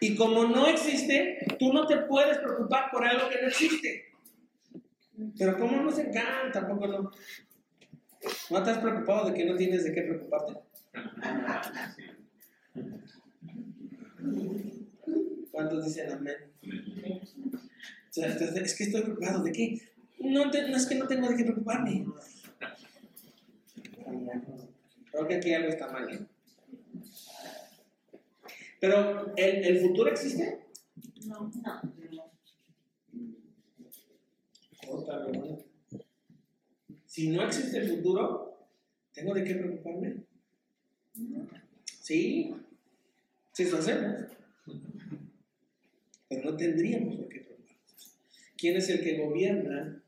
[0.00, 4.06] Y como no existe, tú no te puedes preocupar por algo que no existe.
[5.36, 7.10] Pero como nos encanta, tampoco no.
[8.50, 10.54] ¿No has preocupado de que no tienes de qué preocuparte?
[15.50, 16.36] ¿Cuántos dicen amén?
[16.64, 19.42] O sea, es que estoy preocupado.
[19.42, 19.91] ¿De qué?
[20.22, 22.06] No, te- no es que no tengo de qué preocuparme.
[25.10, 26.10] Creo que aquí algo está mal.
[26.12, 26.20] ¿eh?
[28.80, 30.66] Pero, ¿el, el futuro existe?
[31.26, 31.82] No, no.
[34.88, 35.64] Otra pregunta.
[37.06, 38.58] Si no existe el futuro,
[39.12, 40.16] ¿tengo de qué preocuparme?
[42.00, 42.54] Sí,
[43.52, 44.14] sí lo hacemos.
[46.28, 48.16] Pero no tendríamos por qué preocuparnos.
[48.56, 50.01] ¿Quién es el que gobierna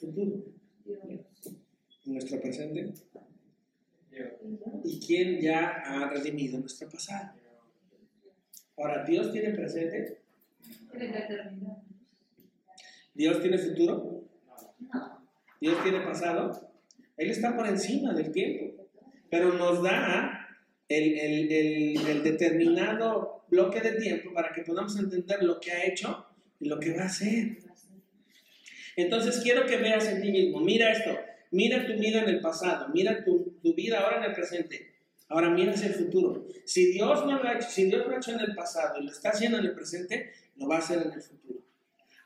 [0.00, 0.44] futuro?
[2.06, 2.92] Nuestro presente.
[4.84, 7.32] ¿Y quién ya ha redimido nuestro pasado?
[8.76, 10.18] Ahora, ¿Dios tiene presente?
[13.14, 14.24] ¿Dios tiene futuro?
[15.60, 16.70] Dios tiene pasado.
[17.16, 18.86] Él está por encima del tiempo.
[19.30, 20.48] Pero nos da
[20.88, 26.26] el- el- el determinado bloque de tiempo para que podamos entender lo que ha hecho
[26.58, 27.58] y lo que va a hacer.
[28.96, 30.60] Entonces quiero que veas en ti mismo.
[30.60, 31.18] Mira esto.
[31.50, 32.88] Mira tu vida en el pasado.
[32.92, 34.94] Mira tu, vida ahora en el presente.
[35.28, 36.46] Ahora mira hacia el futuro.
[36.64, 39.04] Si Dios no lo ha hecho, si Dios lo ha hecho en el pasado y
[39.04, 41.60] lo está haciendo en el presente, lo va a hacer en el futuro.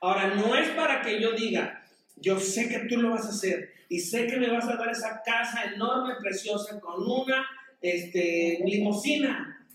[0.01, 1.83] Ahora, no es para que yo diga,
[2.17, 4.91] yo sé que tú lo vas a hacer y sé que me vas a dar
[4.91, 7.47] esa casa enorme, preciosa, con una
[7.81, 9.67] este, limosina.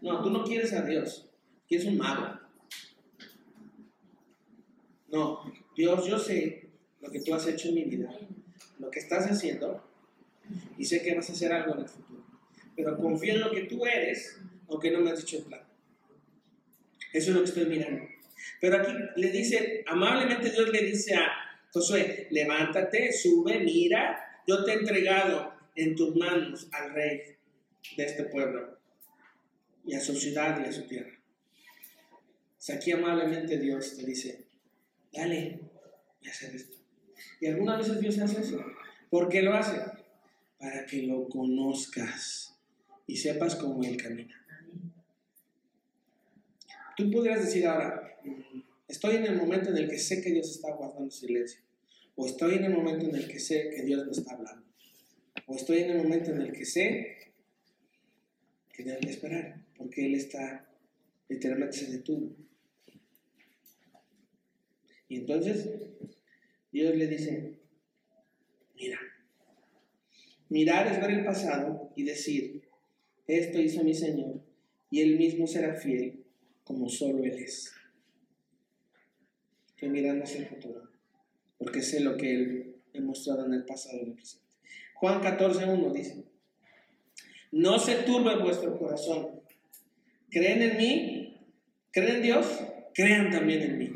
[0.00, 1.28] No, tú no quieres a Dios,
[1.68, 2.45] quieres un mago.
[5.10, 6.68] No, Dios, yo sé
[7.00, 8.12] lo que tú has hecho en mi vida,
[8.78, 9.82] lo que estás haciendo,
[10.76, 12.24] y sé que vas a hacer algo en el futuro.
[12.74, 15.62] Pero confío en lo que tú eres, aunque no me has dicho el plan.
[17.12, 18.02] Eso es lo que estoy mirando.
[18.60, 21.28] Pero aquí le dice, amablemente Dios le dice a
[21.72, 27.36] Josué, levántate, sube, mira, yo te he entregado en tus manos al rey
[27.96, 28.78] de este pueblo
[29.84, 31.12] y a su ciudad y a su tierra.
[32.12, 34.45] O sea, aquí amablemente Dios te dice,
[35.16, 35.60] dale,
[36.20, 36.76] voy hacer esto.
[37.40, 38.64] Y algunas veces Dios hace eso.
[39.10, 39.80] ¿Por qué lo hace?
[40.58, 42.56] Para que lo conozcas
[43.06, 44.42] y sepas cómo Él camina.
[46.96, 50.50] Tú podrías decir ahora, "Mm, estoy en el momento en el que sé que Dios
[50.50, 51.60] está guardando silencio.
[52.14, 54.64] O estoy en el momento en el que sé que Dios me está hablando.
[55.46, 57.34] O estoy en el momento en el que sé
[58.72, 59.62] que debo de esperar.
[59.76, 60.66] Porque Él está,
[61.28, 62.34] literalmente se detuvo.
[65.08, 65.68] Y entonces
[66.72, 67.58] Dios le dice,
[68.74, 68.98] mira,
[70.48, 72.62] mirar es ver el pasado y decir,
[73.26, 74.40] esto hizo mi Señor
[74.90, 76.24] y Él mismo será fiel
[76.64, 77.72] como solo Él es.
[79.68, 80.88] Estoy mirando hacia el futuro,
[81.58, 84.46] porque sé lo que Él ha mostrado en el pasado y en el presente.
[84.94, 86.24] Juan 14.1 dice,
[87.52, 89.40] no se turbe vuestro corazón.
[90.30, 91.46] ¿Creen en mí?
[91.90, 92.46] ¿Creen en Dios?
[92.94, 93.92] Crean también en mí.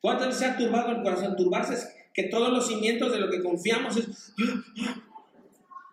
[0.00, 1.36] ¿Cuántas veces se ha turbado el corazón?
[1.36, 4.34] Turbarse es que todos los cimientos de lo que confiamos es...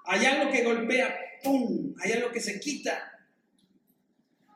[0.05, 1.95] Hay algo que golpea, ¡pum!
[1.99, 3.11] Hay algo que se quita.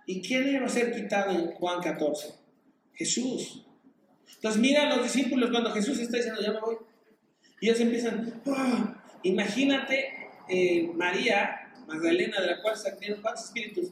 [0.06, 2.34] ¿Y quién iba a ser quitado en Juan 14?
[2.94, 3.66] Jesús.
[4.36, 6.78] Entonces mira a los discípulos cuando Jesús está diciendo, ya me voy.
[7.62, 9.04] Y ellos empiezan, ¡ah!
[9.24, 10.14] imagínate
[10.48, 13.92] eh, María Magdalena, de la cual salieron cuántos espíritus?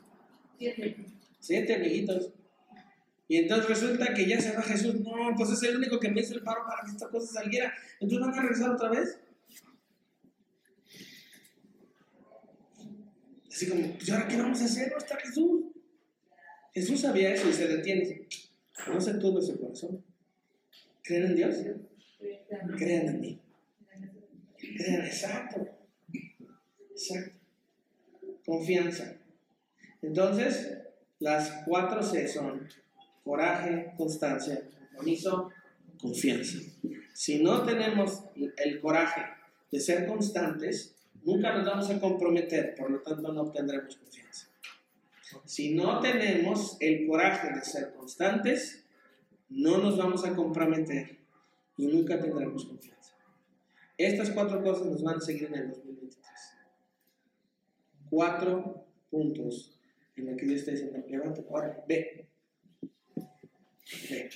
[0.58, 0.96] Siete.
[1.40, 2.30] Siete amiguitos.
[3.30, 4.96] Y entonces resulta que ya se va Jesús.
[5.02, 7.74] No, pues es el único que me el paro para que esta cosa saliera.
[8.00, 9.20] Entonces van a regresar otra vez.
[13.52, 14.92] Así como, pues ¿y ahora qué vamos a hacer?
[14.92, 15.66] No está Jesús.
[16.74, 18.28] Jesús sabía eso y se detiene.
[18.88, 20.04] No se turbe su corazón.
[21.04, 21.56] ¿Creen en Dios?
[22.78, 23.42] Crean en mí.
[24.58, 25.68] Crean, exacto.
[26.92, 27.38] Exacto.
[28.46, 29.16] Confianza.
[30.02, 30.78] Entonces,
[31.20, 32.68] las cuatro C son
[33.28, 35.52] coraje, constancia, compromiso,
[36.02, 36.58] confianza.
[37.14, 39.22] Si no tenemos el coraje
[39.72, 44.48] de ser constantes, nunca nos vamos a comprometer, por lo tanto no obtendremos confianza.
[45.46, 48.86] Si no tenemos el coraje de ser constantes,
[49.50, 51.18] no nos vamos a comprometer
[51.78, 53.14] y nunca tendremos confianza.
[53.98, 56.26] Estas cuatro cosas nos van a seguir en el 2023.
[58.10, 59.78] Cuatro puntos
[60.16, 62.28] en los que Dios está diciendo, levanta, ahora, ve.
[64.10, 64.30] Ve.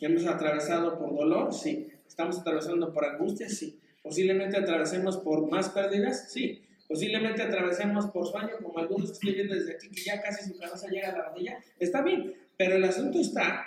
[0.00, 1.88] Hemos atravesado por dolor, sí.
[2.06, 3.78] Estamos atravesando por angustia, sí.
[4.02, 6.62] Posiblemente atravesemos por más pérdidas, sí.
[6.86, 10.58] Posiblemente atravesemos por sueño, como algunos que estoy viendo desde aquí, que ya casi su
[10.58, 11.58] cabeza llega a la rodilla.
[11.78, 13.66] Está bien, pero el asunto está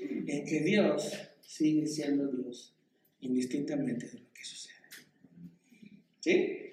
[0.00, 2.74] en que Dios sigue siendo Dios,
[3.20, 4.74] indistintamente de lo que sucede.
[6.20, 6.70] ¿Sí?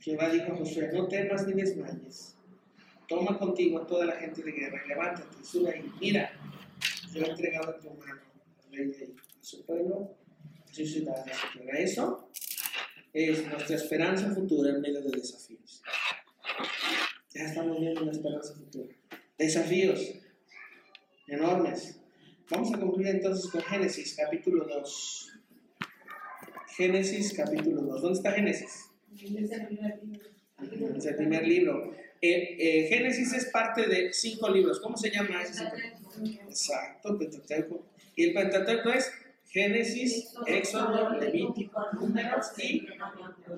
[0.00, 2.31] Jehová dijo a Josué, no temas ni desmayes.
[3.12, 5.92] Toma contigo a toda la gente de guerra y levántate, sube ahí.
[6.00, 6.32] Mira,
[7.12, 8.22] yo he entregado a tu mano
[8.64, 10.16] al rey de a su pueblo,
[10.66, 11.78] a su ciudad, a su tierra.
[11.78, 12.30] Eso
[13.12, 15.82] es nuestra esperanza futura en medio de desafíos.
[17.34, 18.94] Ya estamos viendo una esperanza futura.
[19.36, 20.14] Desafíos
[21.26, 22.00] enormes.
[22.48, 25.32] Vamos a concluir entonces con Génesis capítulo 2.
[26.78, 28.00] Génesis capítulo 2.
[28.00, 28.90] ¿Dónde está Génesis?
[29.12, 31.92] Es el primer libro.
[32.24, 34.78] Eh, eh, Génesis es parte de cinco libros.
[34.78, 35.64] ¿Cómo se llama ese?
[36.48, 37.84] Exacto, Pentateuco.
[38.14, 39.12] Y el Pentateuco es
[39.48, 42.86] Génesis, Éxodo, Levítico, Números y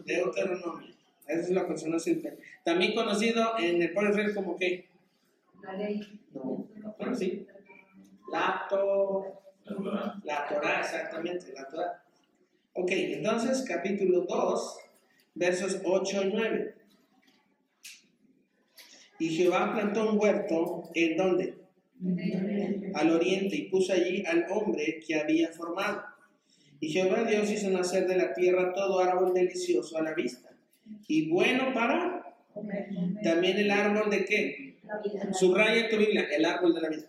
[0.06, 0.94] Deuteronomio.
[1.26, 2.38] Esa es la persona simple.
[2.64, 4.88] También conocido en el Israel como que.
[5.62, 6.20] La ley.
[6.32, 6.66] No,
[6.98, 7.46] bueno, sí.
[8.32, 9.42] La, to,
[10.24, 12.02] la Torah, exactamente, la Torah.
[12.72, 14.78] Ok, entonces capítulo 2,
[15.34, 16.73] versos 8 y 9.
[19.18, 21.54] Y Jehová plantó un huerto, ¿en dónde?
[22.94, 26.02] Al oriente, y puso allí al hombre que había formado.
[26.80, 30.50] Y Jehová Dios hizo nacer de la tierra todo árbol delicioso a la vista,
[31.08, 32.34] y bueno para
[33.22, 34.74] también el árbol de qué?
[35.32, 37.06] Subraya tu Biblia, el árbol de la vida.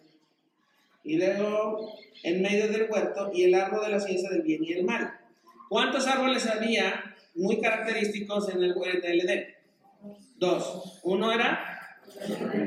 [1.04, 1.94] y luego
[2.24, 5.14] en medio del huerto y el árbol de la ciencia del bien y el mal.
[5.70, 9.46] ¿Cuántos árboles había muy característicos en el, en el Edén?
[10.38, 11.00] Dos.
[11.04, 11.75] Uno era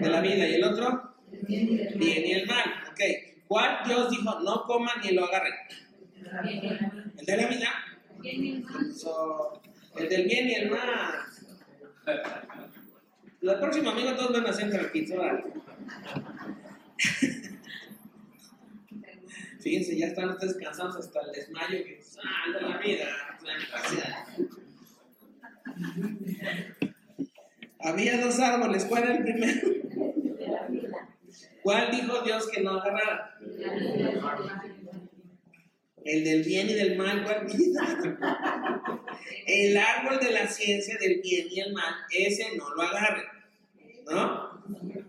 [0.01, 2.65] de la vida y el otro bien y el mal.
[2.91, 3.01] Ok.
[3.47, 5.55] ¿Cuál Dios dijo no coman ni lo agarren?
[7.17, 7.69] El de la vida.
[9.97, 11.15] El del bien y el mal.
[13.41, 15.45] El próximo amigo todos van a hacer tranquilos.
[19.61, 23.07] Fíjense, ya están ustedes cansados hasta el desmayo que ah, de la vida.
[27.81, 29.69] Había dos árboles, ¿cuál era el primero?
[29.69, 30.91] De.
[31.63, 33.37] ¿Cuál dijo Dios que no agarrara?
[33.41, 34.19] De
[36.05, 37.47] el del bien y del mal, ¿cuál?
[39.47, 43.25] El árbol de la ciencia del bien y el mal, ese no lo agarren.
[44.11, 44.63] ¿No?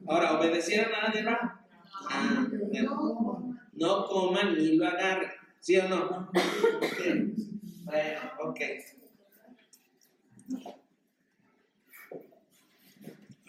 [0.08, 1.40] Ahora, ¿obedecieron a nadie más?
[2.10, 2.48] Ah.
[3.74, 5.32] No coman ni lo agarren.
[5.60, 6.30] ¿Sí o no?
[7.90, 8.60] Bueno, ok.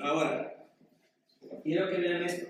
[0.03, 0.66] Ahora,
[1.62, 2.48] quiero que vean esto.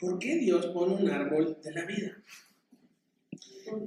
[0.00, 2.22] ¿Por qué Dios pone un árbol de la vida?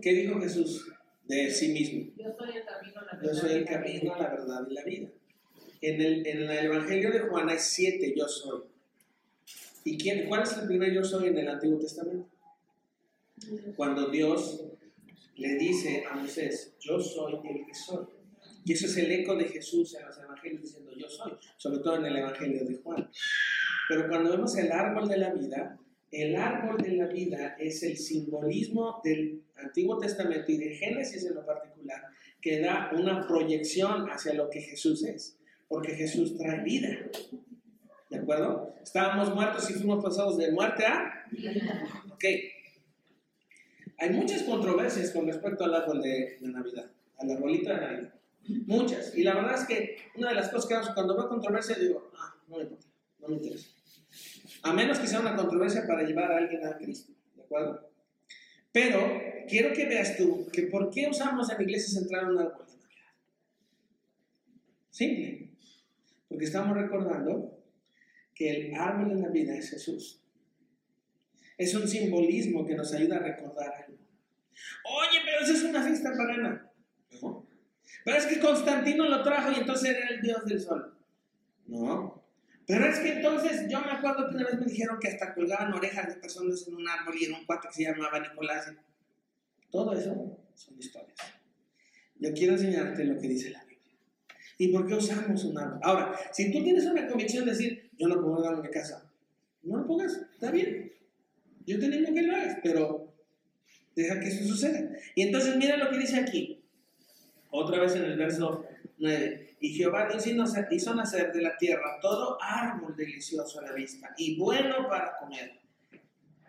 [0.02, 0.88] ¿Qué dijo Jesús
[1.26, 2.12] de sí mismo?
[2.18, 3.42] Yo soy el camino, la Yo verdad.
[3.42, 3.82] soy el y la vida.
[3.82, 5.10] camino, la verdad y la vida.
[5.82, 8.64] En el, en el Evangelio de Juan hay siete yo soy.
[9.84, 12.28] ¿Y quién, cuál es el primer yo soy en el Antiguo Testamento?
[13.76, 14.64] Cuando Dios
[15.36, 18.06] le dice a Moisés, yo soy el que soy.
[18.64, 22.06] Y eso es el eco de Jesús en los Diciendo yo soy, sobre todo en
[22.06, 23.10] el Evangelio de Juan.
[23.88, 25.78] Pero cuando vemos el árbol de la vida,
[26.12, 31.36] el árbol de la vida es el simbolismo del Antiguo Testamento y de Génesis en
[31.36, 32.04] lo particular,
[32.42, 35.38] que da una proyección hacia lo que Jesús es,
[35.68, 36.90] porque Jesús trae vida.
[38.10, 38.76] ¿De acuerdo?
[38.84, 41.26] Estábamos muertos y fuimos pasados de muerte a...
[42.12, 42.26] Ok.
[43.98, 48.14] Hay muchas controversias con respecto al árbol de, de Navidad, al arbolito de Navidad.
[48.66, 49.16] Muchas.
[49.16, 52.36] Y la verdad es que una de las cosas que cuando veo controversia digo, ah,
[52.48, 53.70] no me no me interesa.
[54.64, 57.90] A menos que sea una controversia para llevar a alguien a Cristo, ¿de acuerdo?
[58.72, 59.00] Pero
[59.48, 62.78] quiero que veas tú que por qué usamos en la iglesia central un árbol de
[62.78, 63.14] Navidad.
[64.90, 65.50] Simple.
[66.28, 67.60] Porque estamos recordando
[68.34, 70.22] que el árbol de Navidad es Jesús.
[71.58, 73.98] Es un simbolismo que nos ayuda a recordar algo.
[74.86, 76.71] Oye, pero eso es una fiesta pagana.
[78.04, 80.98] Pero es que Constantino lo trajo y entonces era el dios del sol.
[81.68, 82.24] No.
[82.66, 85.74] Pero es que entonces yo me acuerdo que una vez me dijeron que hasta colgaban
[85.74, 88.72] orejas de personas en un árbol y en un cuate que se llamaba Nicolás.
[89.70, 91.18] Todo eso son historias.
[92.20, 93.98] Yo quiero enseñarte lo que dice la Biblia.
[94.58, 95.80] ¿Y por qué usamos un árbol?
[95.82, 99.12] Ahora, si tú tienes una convicción de decir, yo no un árbol en mi casa,
[99.64, 100.94] no lo pongas, está bien.
[101.66, 103.14] Yo te digo que lo hagas, pero
[103.96, 104.92] deja que eso suceda.
[105.16, 106.61] Y entonces mira lo que dice aquí.
[107.52, 108.66] Otra vez en el verso
[108.98, 109.58] 9.
[109.60, 114.88] Y Jehová hizo nacer- de la tierra todo árbol delicioso a la vista y bueno
[114.90, 115.60] para comer.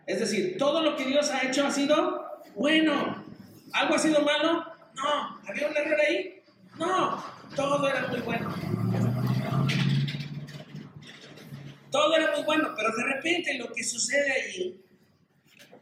[0.07, 2.25] Es decir, todo lo que Dios ha hecho ha sido
[2.55, 3.23] bueno.
[3.73, 4.65] ¿Algo ha sido malo?
[4.95, 5.39] No.
[5.47, 6.41] ¿Había un error ahí?
[6.77, 7.23] No.
[7.55, 8.53] Todo era muy bueno.
[11.91, 14.81] Todo era muy bueno, pero de repente lo que sucede allí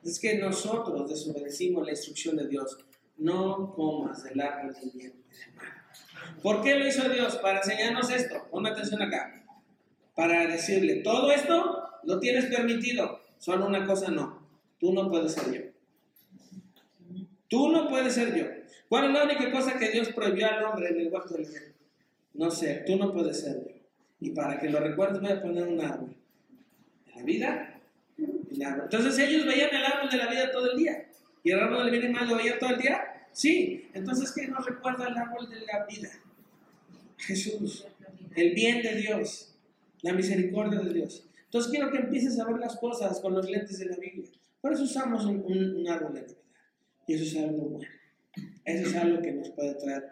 [0.03, 2.77] es que nosotros desobedecimos la instrucción de Dios.
[3.21, 5.13] No comas del árbol del bien.
[6.41, 7.35] ¿Por qué lo hizo Dios?
[7.37, 8.47] Para enseñarnos esto.
[8.49, 9.43] Ponme atención acá.
[10.15, 13.21] Para decirle, todo esto lo tienes permitido.
[13.37, 14.47] Solo una cosa no.
[14.79, 15.61] Tú no puedes ser yo.
[17.47, 18.45] Tú no puedes ser yo.
[18.89, 21.75] ¿Cuál es la única cosa que Dios prohibió al hombre en el huerto del Edén?
[22.33, 23.75] No sé, tú no puedes ser yo.
[24.19, 26.15] Y para que lo recuerdes voy a poner un árbol.
[27.05, 27.81] De la vida.
[28.17, 28.83] el.
[28.83, 31.05] Entonces ellos veían el árbol de la vida todo el día.
[31.43, 33.10] ¿Y el árbol del bien y mal lo veían todo el día?
[33.33, 33.89] Sí.
[33.93, 36.09] Entonces, ¿qué nos recuerda el árbol de la vida?
[37.17, 37.85] Jesús.
[38.35, 39.55] El bien de Dios.
[40.01, 41.27] La misericordia de Dios.
[41.45, 44.29] Entonces quiero que empieces a ver las cosas con los lentes de la Biblia.
[44.61, 46.37] Por eso usamos un, árbol de Navidad.
[47.07, 47.87] Y eso es algo bueno.
[48.63, 50.05] Eso es algo que nos puede traer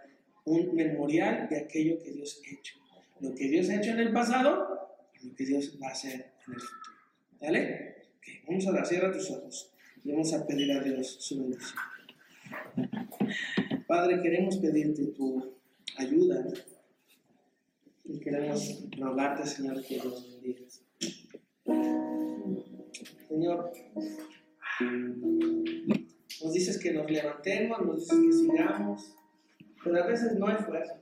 [0.43, 2.75] un memorial de aquello que Dios ha hecho.
[3.21, 6.33] Lo que Dios ha hecho en el pasado y lo que Dios va a hacer
[6.45, 6.95] en el futuro.
[7.39, 7.95] ¿Vale?
[8.17, 9.71] Ok, vamos a cierra tus ojos
[10.03, 11.79] y vamos a pedir a Dios su bendición.
[13.87, 15.53] Padre, queremos pedirte tu
[15.97, 16.45] ayuda
[18.05, 20.83] y queremos rogarte, Señor, que nos bendigas.
[23.27, 23.71] Señor,
[26.43, 29.15] nos dices que nos levantemos, nos dices que sigamos,
[29.83, 31.01] pero a veces no hay fuerza.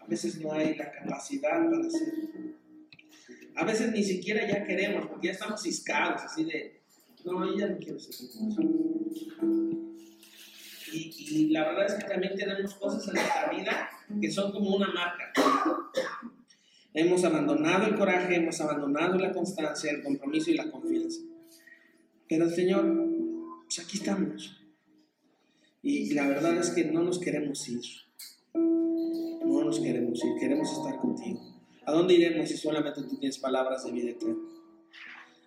[0.00, 2.28] A veces no hay la capacidad para hacerlo.
[3.56, 6.80] A veces ni siquiera ya queremos, porque ya estamos ciscados, así de,
[7.24, 8.14] no, ya no quiero ser
[10.92, 13.90] y, la verdad es que también tenemos cosas en nuestra vida
[14.20, 15.32] que son como una marca.
[16.94, 21.20] Hemos abandonado el coraje, hemos abandonado la constancia, el compromiso y la confianza.
[22.28, 22.84] Pero Señor,
[23.64, 24.62] pues aquí estamos.
[25.82, 27.82] Y la verdad es que no nos queremos ir.
[28.54, 31.40] No nos queremos ir, queremos estar contigo.
[31.84, 34.55] ¿A dónde iremos si solamente tú tienes palabras de vida eterna?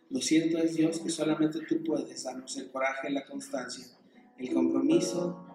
[0.10, 3.86] Lo cierto es, Dios, que solamente tú puedes darnos el coraje, la constancia,
[4.38, 5.46] el compromiso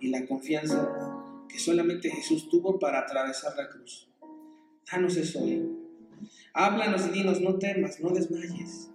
[0.00, 4.08] y la confianza que solamente Jesús tuvo para atravesar la cruz.
[4.90, 5.68] Danos eso hoy.
[6.52, 8.90] Háblanos y dinos, no temas, no desmayes.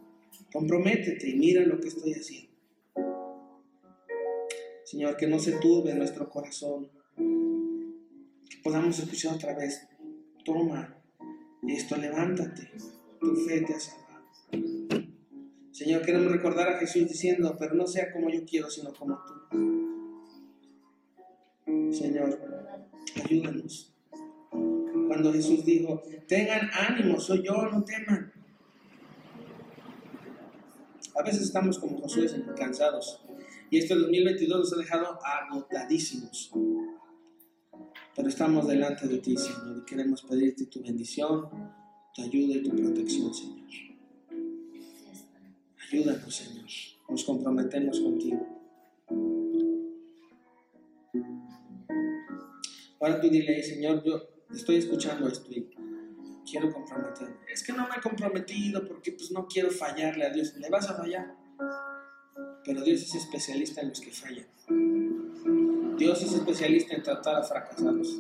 [0.52, 2.52] Comprométete y mira lo que estoy haciendo.
[4.84, 6.90] Señor, que no se turbe nuestro corazón.
[7.16, 9.88] Que podamos escuchar otra vez.
[10.44, 10.98] Toma
[11.68, 12.72] esto, levántate.
[13.20, 14.07] Tu fe te ha.
[15.72, 19.34] Señor, queremos recordar a Jesús diciendo, pero no sea como yo quiero, sino como tú.
[21.92, 22.40] Señor,
[23.24, 23.94] ayúdanos.
[25.08, 28.34] Cuando Jesús dijo, tengan ánimo, soy yo, no teman.
[31.16, 33.22] A veces estamos como Josué cansados.
[33.70, 36.52] Y este 2022 nos ha dejado agotadísimos.
[38.16, 41.50] Pero estamos delante de ti, Señor, y queremos pedirte tu bendición,
[42.16, 43.97] tu ayuda y tu protección, Señor.
[45.92, 46.66] Ayúdanos, Señor.
[47.10, 48.46] Nos comprometemos contigo.
[53.00, 54.22] Ahora tú dile, Señor, yo
[54.54, 55.70] estoy escuchando esto y
[56.50, 57.38] quiero comprometerme.
[57.54, 60.56] Es que no me he comprometido porque pues no quiero fallarle a Dios.
[60.58, 61.36] Le vas a fallar.
[62.66, 64.48] Pero Dios es especialista en los que fallan.
[65.98, 68.20] Dios es especialista en tratar a fracasados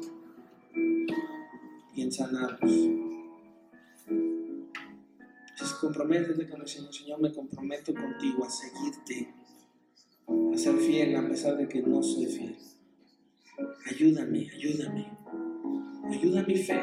[1.93, 3.06] y en sanarlos.
[5.57, 6.93] Entonces comprométete con el Señor.
[6.93, 9.33] Señor, me comprometo contigo a seguirte,
[10.53, 12.55] a ser fiel a pesar de que no soy fiel.
[13.89, 15.17] Ayúdame, ayúdame.
[16.11, 16.79] Ayuda mi fe.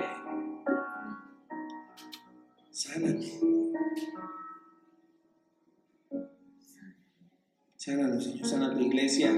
[2.73, 3.31] Sáname.
[7.77, 8.45] Sánanos, Señor.
[8.45, 9.33] Sana tu iglesia.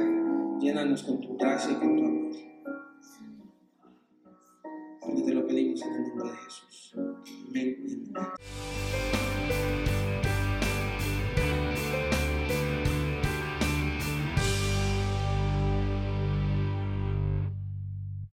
[0.60, 2.36] Llénanos con tu gracia y con tu amor.
[5.02, 6.94] Porque te lo pedimos en el nombre de Jesús.
[6.96, 7.76] Amén.
[8.14, 9.25] amén.
[9.48, 9.75] Bye.